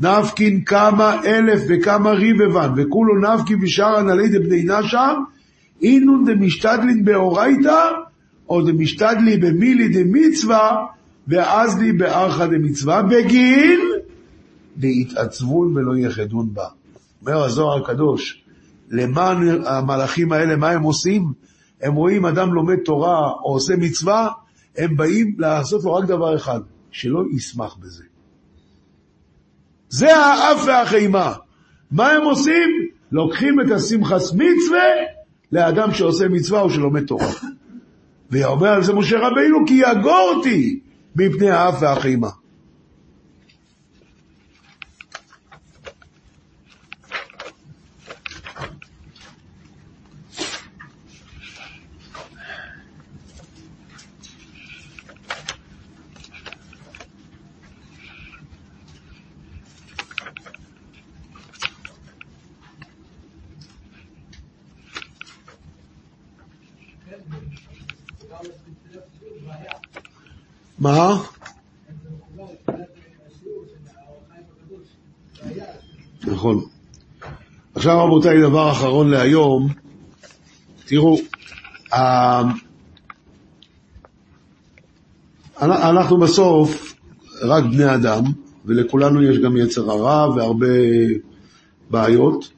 נפקין 0.00 0.64
כמה 0.64 1.24
אלף 1.24 1.60
וכמה 1.68 2.10
ריבבן, 2.10 2.72
וכולו 2.76 3.20
נפקין 3.20 3.58
ושארן 3.62 4.08
עלי 4.08 4.28
דבני 4.28 4.64
נשר, 4.64 5.14
אינון 5.82 6.24
דמשתדלין 6.24 7.04
באורייתא, 7.04 7.90
או 8.48 8.62
דמשתדלי 8.62 9.36
במילי 9.36 9.88
דמצווה, 9.88 10.86
ואז 11.28 11.78
לי 11.78 11.92
בארכה 11.92 12.46
דמצווה, 12.46 13.02
בגין 13.02 13.80
להתעצבון 14.80 15.76
ולא 15.76 15.96
יחדון 15.98 16.48
בה. 16.54 16.64
אומר 17.22 17.44
הזוהר 17.44 17.82
הקדוש, 17.82 18.42
למען 18.90 19.48
המלאכים 19.66 20.32
האלה, 20.32 20.56
מה 20.56 20.70
הם 20.70 20.82
עושים? 20.82 21.32
הם 21.82 21.94
רואים 21.94 22.26
אדם 22.26 22.54
לומד 22.54 22.76
תורה 22.76 23.30
או 23.30 23.52
עושה 23.52 23.76
מצווה, 23.76 24.28
הם 24.78 24.96
באים 24.96 25.34
לעשות 25.38 25.84
לו 25.84 25.94
רק 25.94 26.04
דבר 26.04 26.36
אחד, 26.36 26.60
שלא 26.90 27.22
ישמח 27.32 27.76
בזה. 27.76 28.04
זה 29.88 30.16
האף 30.16 30.64
והחימה. 30.66 31.32
מה 31.90 32.10
הם 32.10 32.22
עושים? 32.22 32.68
לוקחים 33.12 33.60
את 33.60 33.70
השמחס 33.70 34.32
מצווה 34.32 34.88
לאדם 35.52 35.92
שעושה 35.92 36.28
מצווה 36.28 36.60
או 36.60 36.70
שלומד 36.70 37.06
תורה. 37.06 37.32
ואומר 38.30 38.68
על 38.68 38.82
זה 38.82 38.92
משה 38.92 39.16
רבינו, 39.18 39.66
כי 39.66 39.74
יגור 39.74 40.32
אותי 40.36 40.80
מפני 41.16 41.50
האף 41.50 41.82
והחימה. 41.82 42.28
מה? 70.86 71.22
נכון. 76.26 76.64
עכשיו 77.74 78.04
רבותיי, 78.04 78.40
דבר 78.40 78.72
אחרון 78.72 79.10
להיום, 79.10 79.68
תראו, 80.84 81.18
אנחנו 85.60 86.18
בסוף 86.18 86.94
רק 87.42 87.64
בני 87.64 87.94
אדם, 87.94 88.22
ולכולנו 88.64 89.22
יש 89.22 89.38
גם 89.38 89.56
יצר 89.56 89.90
הרע 89.90 90.30
והרבה 90.36 90.66
בעיות, 91.90 92.52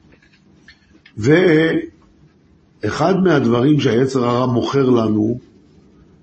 ואחד 2.83 3.15
מהדברים 3.23 3.79
שהיצר 3.79 4.25
הרע 4.25 4.45
מוכר 4.45 4.89
לנו 4.89 5.39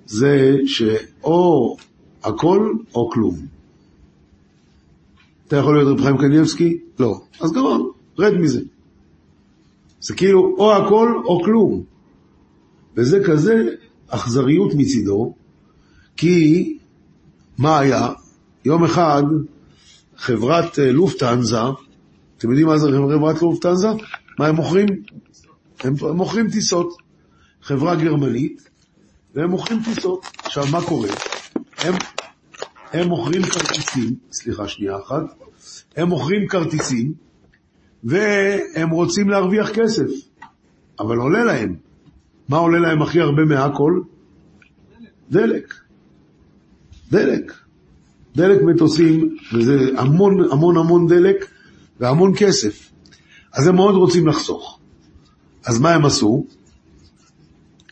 זה 0.07 0.57
שאו 0.66 1.76
הכל 2.26 2.72
או 2.94 3.10
כלום. 3.10 3.36
אתה 5.48 5.56
יכול 5.56 5.76
להיות 5.76 5.98
רב 5.98 6.04
חיים 6.04 6.18
קניבסקי? 6.18 6.78
לא. 6.98 7.20
אז 7.40 7.52
גמרנו, 7.52 7.92
רד 8.18 8.34
מזה. 8.34 8.60
זה 10.00 10.14
כאילו 10.14 10.56
או 10.58 10.76
הכל 10.76 11.20
או 11.24 11.42
כלום. 11.44 11.82
וזה 12.96 13.20
כזה 13.26 13.64
אכזריות 14.08 14.74
מצידו, 14.74 15.34
כי 16.16 16.78
מה 17.58 17.78
היה? 17.78 18.12
יום 18.64 18.84
אחד 18.84 19.22
חברת 20.16 20.78
אה, 20.78 20.92
לופטנזה, 20.92 21.60
אתם 22.38 22.50
יודעים 22.50 22.66
מה 22.66 22.78
זה 22.78 22.88
חברת 22.88 23.42
לופטנזה? 23.42 23.88
מה 24.38 24.46
הם 24.46 24.54
מוכרים? 24.54 24.86
הם 25.84 25.94
מוכרים 26.14 26.50
טיסות. 26.50 26.96
חברה 27.62 27.94
גרמנית, 27.94 28.70
והם 29.34 29.50
מוכרים 29.50 29.82
טיסות. 29.84 30.26
עכשיו, 30.44 30.64
מה 30.72 30.82
קורה? 30.82 31.08
הם, 31.87 31.95
הם 32.93 33.09
מוכרים 33.09 33.43
כרטיסים, 33.43 34.14
סליחה 34.32 34.68
שנייה 34.68 34.97
אחת, 34.99 35.22
הם 35.97 36.09
מוכרים 36.09 36.49
כרטיסים, 36.49 37.12
והם 38.05 38.91
רוצים 38.91 39.28
להרוויח 39.30 39.70
כסף, 39.70 40.07
אבל 41.01 41.16
עולה 41.16 41.45
להם. 41.45 41.76
מה 42.49 42.57
עולה 42.57 42.78
להם 42.78 43.03
הכי 43.03 43.20
הרבה 43.20 43.45
מהכל? 43.45 44.01
דלק. 45.30 45.74
דלק. 47.11 47.53
דלק 48.37 48.62
מטוסים, 48.62 49.37
וזה 49.53 49.78
המון 49.97 50.53
המון 50.53 50.76
המון 50.76 51.07
דלק 51.07 51.47
והמון 52.01 52.32
כסף. 52.37 52.93
אז 53.53 53.66
הם 53.66 53.76
מאוד 53.76 53.95
רוצים 53.95 54.26
לחסוך. 54.26 54.78
אז 55.66 55.80
מה 55.80 55.95
הם 55.95 56.05
עשו? 56.05 56.47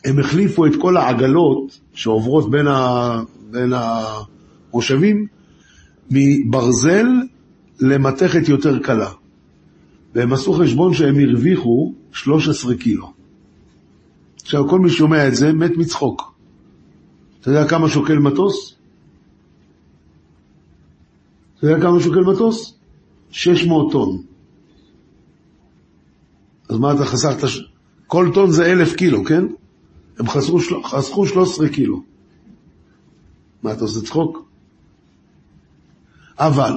הם 0.05 0.19
החליפו 0.19 0.65
את 0.65 0.71
כל 0.81 0.97
העגלות 0.97 1.79
שעוברות 1.93 2.49
בין, 2.51 2.67
ה, 2.67 3.21
בין 3.55 3.73
המושבים 3.73 5.27
מברזל 6.11 7.05
למתכת 7.79 8.49
יותר 8.49 8.79
קלה. 8.79 9.11
והם 10.15 10.33
עשו 10.33 10.53
חשבון 10.53 10.93
שהם 10.93 11.15
הרוויחו 11.19 11.93
13 12.11 12.75
קילו. 12.75 13.13
עכשיו, 14.41 14.69
כל 14.69 14.79
מי 14.79 14.89
שומע 14.89 15.27
את 15.27 15.35
זה 15.35 15.53
מת 15.53 15.77
מצחוק. 15.77 16.35
אתה 17.41 17.49
יודע 17.49 17.67
כמה 17.67 17.89
שוקל 17.89 18.19
מטוס? 18.19 18.75
אתה 21.57 21.67
יודע 21.67 21.81
כמה 21.81 21.99
שוקל 21.99 22.19
מטוס? 22.19 22.73
600 23.31 23.91
טון. 23.91 24.21
אז 26.69 26.77
מה 26.77 26.93
אתה 26.93 27.05
חסכת? 27.05 27.47
כל 28.07 28.31
טון 28.33 28.51
זה 28.51 28.65
אלף 28.65 28.95
קילו, 28.95 29.23
כן? 29.23 29.45
הם 30.19 30.27
חסכו, 30.27 30.59
חסכו 30.83 31.27
13 31.27 31.69
קילו. 31.69 32.14
מה, 33.65 33.73
אתה 33.73 33.81
עושה 33.81 34.01
צחוק? 34.01 34.45
אבל 36.39 36.73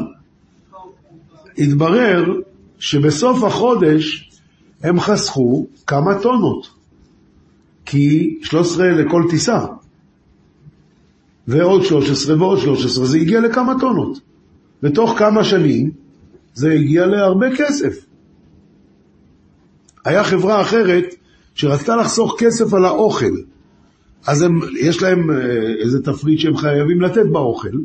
התברר 1.59 2.35
שבסוף 2.79 3.45
החודש 3.45 4.31
הם 4.83 5.01
חסכו 5.01 5.67
כמה 5.87 6.23
טונות, 6.23 6.69
כי 7.85 8.39
13 8.43 8.89
לכל 8.89 9.23
טיסה, 9.31 9.67
ועוד 11.49 11.85
13 11.85 12.37
ועוד 12.39 12.59
13, 12.59 13.07
זה 13.07 13.19
הגיע 13.19 13.41
לכמה 13.41 13.75
טונות. 13.81 14.21
בתוך 14.83 15.19
כמה 15.19 15.45
שנים 15.45 15.91
זה 16.55 16.73
הגיע 16.73 17.07
להרבה 17.07 17.47
כסף. 17.57 18.05
היה 20.05 20.25
חברה 20.25 20.61
אחרת 20.61 21.15
שרצתה 21.55 21.97
לחסוך 21.97 22.37
כסף 22.39 22.75
על 22.75 22.85
האוכל, 22.85 23.37
אז 24.27 24.43
הם, 24.43 24.61
יש 24.81 25.03
להם 25.03 25.31
אה, 25.31 25.37
איזה 25.79 26.03
תפריט 26.03 26.41
שהם 26.41 26.57
חייבים 26.57 27.01
לתת 27.01 27.27
באוכל, 27.33 27.79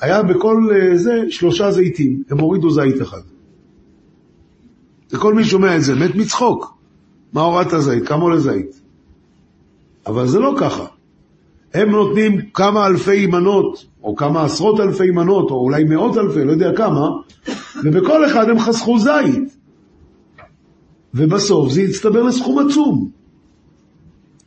היה 0.00 0.22
בכל 0.22 0.68
אה, 0.74 0.96
זה 0.96 1.24
שלושה 1.28 1.70
זיתים, 1.70 2.22
הם 2.30 2.38
הורידו 2.38 2.70
זית 2.70 3.02
אחד. 3.02 3.20
וכל 5.12 5.34
מי 5.34 5.44
שומע 5.44 5.76
את 5.76 5.82
זה 5.82 5.94
מת 5.94 6.14
מצחוק. 6.14 6.74
מה 7.32 7.40
הורדת 7.40 7.80
זית? 7.80 8.08
כמה 8.08 8.22
עולה 8.22 8.40
זית? 8.40 8.80
אבל 10.06 10.26
זה 10.26 10.38
לא 10.38 10.54
ככה. 10.58 10.86
הם 11.74 11.90
נותנים 11.90 12.40
כמה 12.54 12.86
אלפי 12.86 13.26
מנות, 13.26 13.86
או 14.02 14.16
כמה 14.16 14.44
עשרות 14.44 14.80
אלפי 14.80 15.10
מנות, 15.10 15.50
או 15.50 15.56
אולי 15.56 15.84
מאות 15.84 16.16
אלפי, 16.16 16.44
לא 16.44 16.52
יודע 16.52 16.76
כמה, 16.76 17.08
ובכל 17.84 18.26
אחד 18.26 18.48
הם 18.48 18.58
חסכו 18.58 18.98
זית. 18.98 19.56
ובסוף 21.14 21.72
זה 21.72 21.82
יצטבר 21.82 22.22
לסכום 22.22 22.66
עצום. 22.66 23.21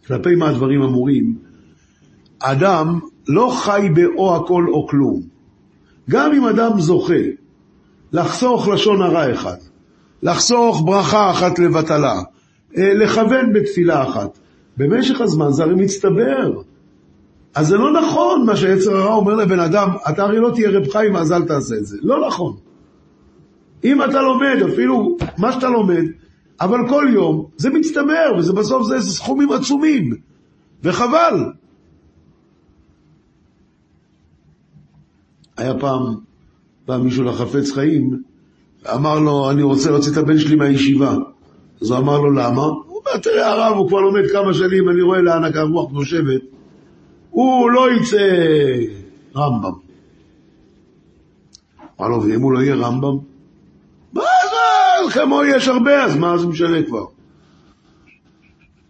כלפי 0.08 0.36
מה 0.36 0.50
הדברים 0.50 0.82
אמורים? 0.82 1.36
אדם 2.40 3.00
לא 3.28 3.56
חי 3.58 3.90
באו 3.94 4.36
הכל 4.36 4.66
או 4.68 4.88
כלום. 4.88 5.22
גם 6.10 6.32
אם 6.34 6.46
אדם 6.46 6.80
זוכה 6.80 7.24
לחסוך 8.14 8.68
לשון 8.68 9.02
הרע 9.02 9.34
אחד, 9.34 9.58
לחסוך 10.24 10.82
ברכה 10.86 11.32
אחת 11.32 11.60
לבטלה, 11.60 12.22
אה, 12.78 12.94
לכוון 12.94 13.54
בתפילה 13.54 14.04
אחת, 14.04 14.40
במשך 14.78 15.22
הזמן 15.22 15.52
זה 15.52 15.64
הרי 15.64 15.76
מצטבר. 15.76 16.62
אז 17.56 17.68
זה 17.68 17.78
לא 17.78 17.94
נכון 18.02 18.46
מה 18.46 18.56
שיצר 18.56 18.98
הרע 18.98 19.14
אומר 19.14 19.36
לבן 19.36 19.60
אדם, 19.60 19.90
אתה 20.10 20.24
הרי 20.24 20.40
לא 20.40 20.52
תהיה 20.56 20.70
רב 20.70 20.88
חיים 20.90 21.16
אז 21.16 21.32
אל 21.32 21.42
תעשה 21.42 21.76
את 21.76 21.86
זה. 21.86 21.98
לא 22.02 22.28
נכון. 22.28 22.56
אם 23.84 24.04
אתה 24.04 24.22
לומד, 24.22 24.58
אפילו 24.74 25.18
מה 25.38 25.52
שאתה 25.52 25.70
לומד, 25.70 26.04
אבל 26.62 26.90
כל 26.90 27.06
יום 27.14 27.46
זה 27.58 27.70
מצטבר, 27.70 28.38
וזה 28.38 28.54
בסוף 28.54 28.88
זה 28.88 29.12
סכומים 29.12 29.52
עצומים, 29.52 30.16
וחבל. 30.84 31.52
היה 35.58 35.80
פעם, 35.80 36.16
בא 36.88 36.98
מישהו 36.98 37.24
לחפץ 37.24 37.72
חיים, 37.72 38.22
אמר 38.94 39.20
לו, 39.20 39.52
אני 39.52 39.64
רוצה 39.64 39.92
להוציא 39.92 40.12
את 40.12 40.18
הבן 40.18 40.40
שלי 40.40 40.56
מהישיבה. 40.56 41.16
אז 41.82 41.92
הוא 41.92 41.98
אמר 41.98 42.18
לו, 42.18 42.32
למה? 42.32 42.62
הוא 42.62 42.76
אומר, 42.88 43.18
תראה 43.24 43.52
הרב, 43.52 43.78
הוא 43.78 43.88
כבר 43.88 44.02
לומד 44.02 44.24
כמה 44.32 44.54
שנים, 44.54 44.90
אני 44.90 45.02
רואה 45.02 45.22
לאן 45.22 45.44
הרוח 45.44 45.92
נושבת. 45.92 46.42
הוא 47.30 47.72
לא 47.72 47.92
יצא 47.92 48.18
רמב"ם. 49.36 49.72
אמר 52.00 52.10
לו, 52.10 52.24
ואם 52.24 52.42
הוא 52.42 52.54
לא 52.54 52.60
יהיה 52.60 52.76
רמב"ם? 52.76 53.35
מה 55.16 55.22
זה, 55.22 55.26
כמו 55.26 55.44
יש 55.44 55.68
הרבה, 55.68 56.04
אז 56.04 56.16
מה 56.16 56.38
זה 56.38 56.48
משנה 56.48 56.84
כבר? 56.84 57.06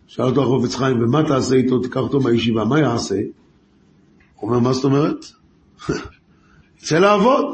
שאל 0.08 0.26
אותו 0.26 0.44
החופץ 0.44 0.76
חיים, 0.76 1.04
ומה 1.04 1.24
תעשה 1.28 1.56
איתו? 1.56 1.80
תיקח 1.80 1.98
אותו 1.98 2.20
מהישיבה, 2.20 2.66
מה 2.66 2.80
יעשה? 2.80 3.16
הוא 4.36 4.50
אומר, 4.50 4.60
מה 4.60 4.74
זאת 4.74 4.84
אומרת? 4.84 5.26
יצא 6.82 7.00
לעבוד. 7.00 7.46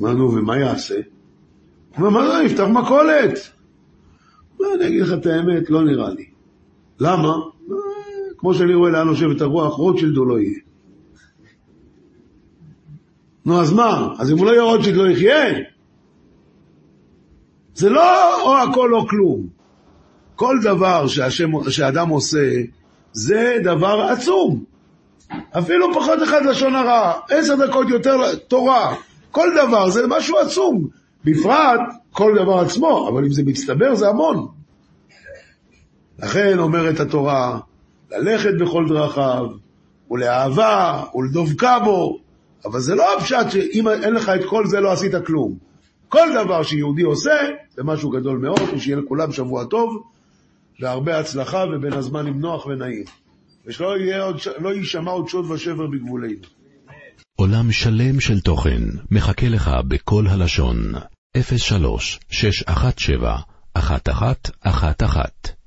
אמר, 0.00 0.12
נו, 0.12 0.32
ומה 0.34 0.58
יעשה? 0.58 0.94
הוא 1.96 2.06
אומר, 2.06 2.10
מה 2.10 2.26
זה, 2.26 2.44
יפתח 2.44 2.64
מכולת. 2.72 3.50
אני 4.60 4.86
אגיד 4.86 5.02
לך 5.02 5.12
את 5.12 5.26
האמת, 5.26 5.70
לא 5.70 5.84
נראה 5.84 6.10
לי. 6.10 6.26
למה? 7.00 7.34
כמו 8.38 8.54
שאני 8.54 8.74
רואה 8.74 8.90
לאן 8.90 9.06
נושבת 9.06 9.40
הרוח, 9.40 9.74
רוטשילד 9.74 10.16
הוא 10.16 10.26
לא 10.26 10.40
יהיה. 10.40 10.58
נו, 13.46 13.60
אז 13.60 13.72
מה? 13.72 14.08
אז 14.18 14.32
אם 14.32 14.38
הוא 14.38 14.46
לא 14.46 14.50
יהיה 14.50 14.62
רוטשילד 14.62 14.96
לא 14.96 15.10
יחיה? 15.10 15.73
זה 17.74 17.90
לא 17.90 18.40
או 18.42 18.58
הכל 18.58 18.94
או 18.94 19.08
כלום. 19.08 19.46
כל 20.36 20.56
דבר 20.62 21.06
שהשם, 21.06 21.70
שאדם 21.70 22.08
עושה, 22.08 22.50
זה 23.12 23.56
דבר 23.64 24.06
עצום. 24.10 24.64
אפילו 25.58 25.94
פחות 25.94 26.22
אחד 26.22 26.46
לשון 26.46 26.74
הרע, 26.74 27.12
עשר 27.30 27.66
דקות 27.66 27.88
יותר 27.88 28.34
תורה. 28.34 28.94
כל 29.30 29.48
דבר 29.56 29.90
זה 29.90 30.06
משהו 30.08 30.38
עצום. 30.38 30.88
בפרט 31.24 31.80
כל 32.12 32.34
דבר 32.42 32.58
עצמו, 32.58 33.08
אבל 33.08 33.24
אם 33.24 33.32
זה 33.32 33.42
מצטבר 33.46 33.94
זה 33.94 34.08
המון. 34.08 34.46
לכן 36.18 36.58
אומרת 36.58 37.00
התורה, 37.00 37.58
ללכת 38.10 38.50
בכל 38.60 38.88
דרכיו, 38.88 39.46
ולאהבה, 40.10 41.02
ולדבקה 41.14 41.78
בו, 41.78 42.18
אבל 42.64 42.80
זה 42.80 42.94
לא 42.94 43.16
הפשט 43.16 43.50
שאם 43.50 43.88
אין 43.88 44.14
לך 44.14 44.28
את 44.28 44.44
כל 44.44 44.66
זה 44.66 44.80
לא 44.80 44.92
עשית 44.92 45.12
כלום. 45.26 45.58
כל 46.14 46.44
דבר 46.44 46.62
שיהודי 46.62 47.02
עושה, 47.02 47.30
זה 47.70 47.82
משהו 47.84 48.10
גדול 48.10 48.38
מאוד, 48.38 48.60
ושיהיה 48.74 48.96
לכולם 48.96 49.32
שבוע 49.32 49.64
טוב, 49.64 50.02
והרבה 50.80 51.18
הצלחה, 51.18 51.64
ובין 51.72 51.92
הזמנים 51.92 52.40
נוח 52.40 52.66
ונעים. 52.66 53.04
ושלא 53.66 53.94
עוד, 54.22 54.36
לא 54.58 54.74
יישמע 54.74 55.10
עוד 55.10 55.28
שוד 55.28 55.50
ושבר 55.50 55.86
בגבולנו. 55.86 56.34
עולם 57.36 57.72
שלם 57.72 58.20
של 58.20 58.40
תוכן 58.40 58.82
מחכה 59.10 59.48
לך 59.48 59.70
בכל 59.88 60.26
הלשון, 60.26 60.76
03 61.56 62.20
617 62.30 63.38
1111 63.76 65.63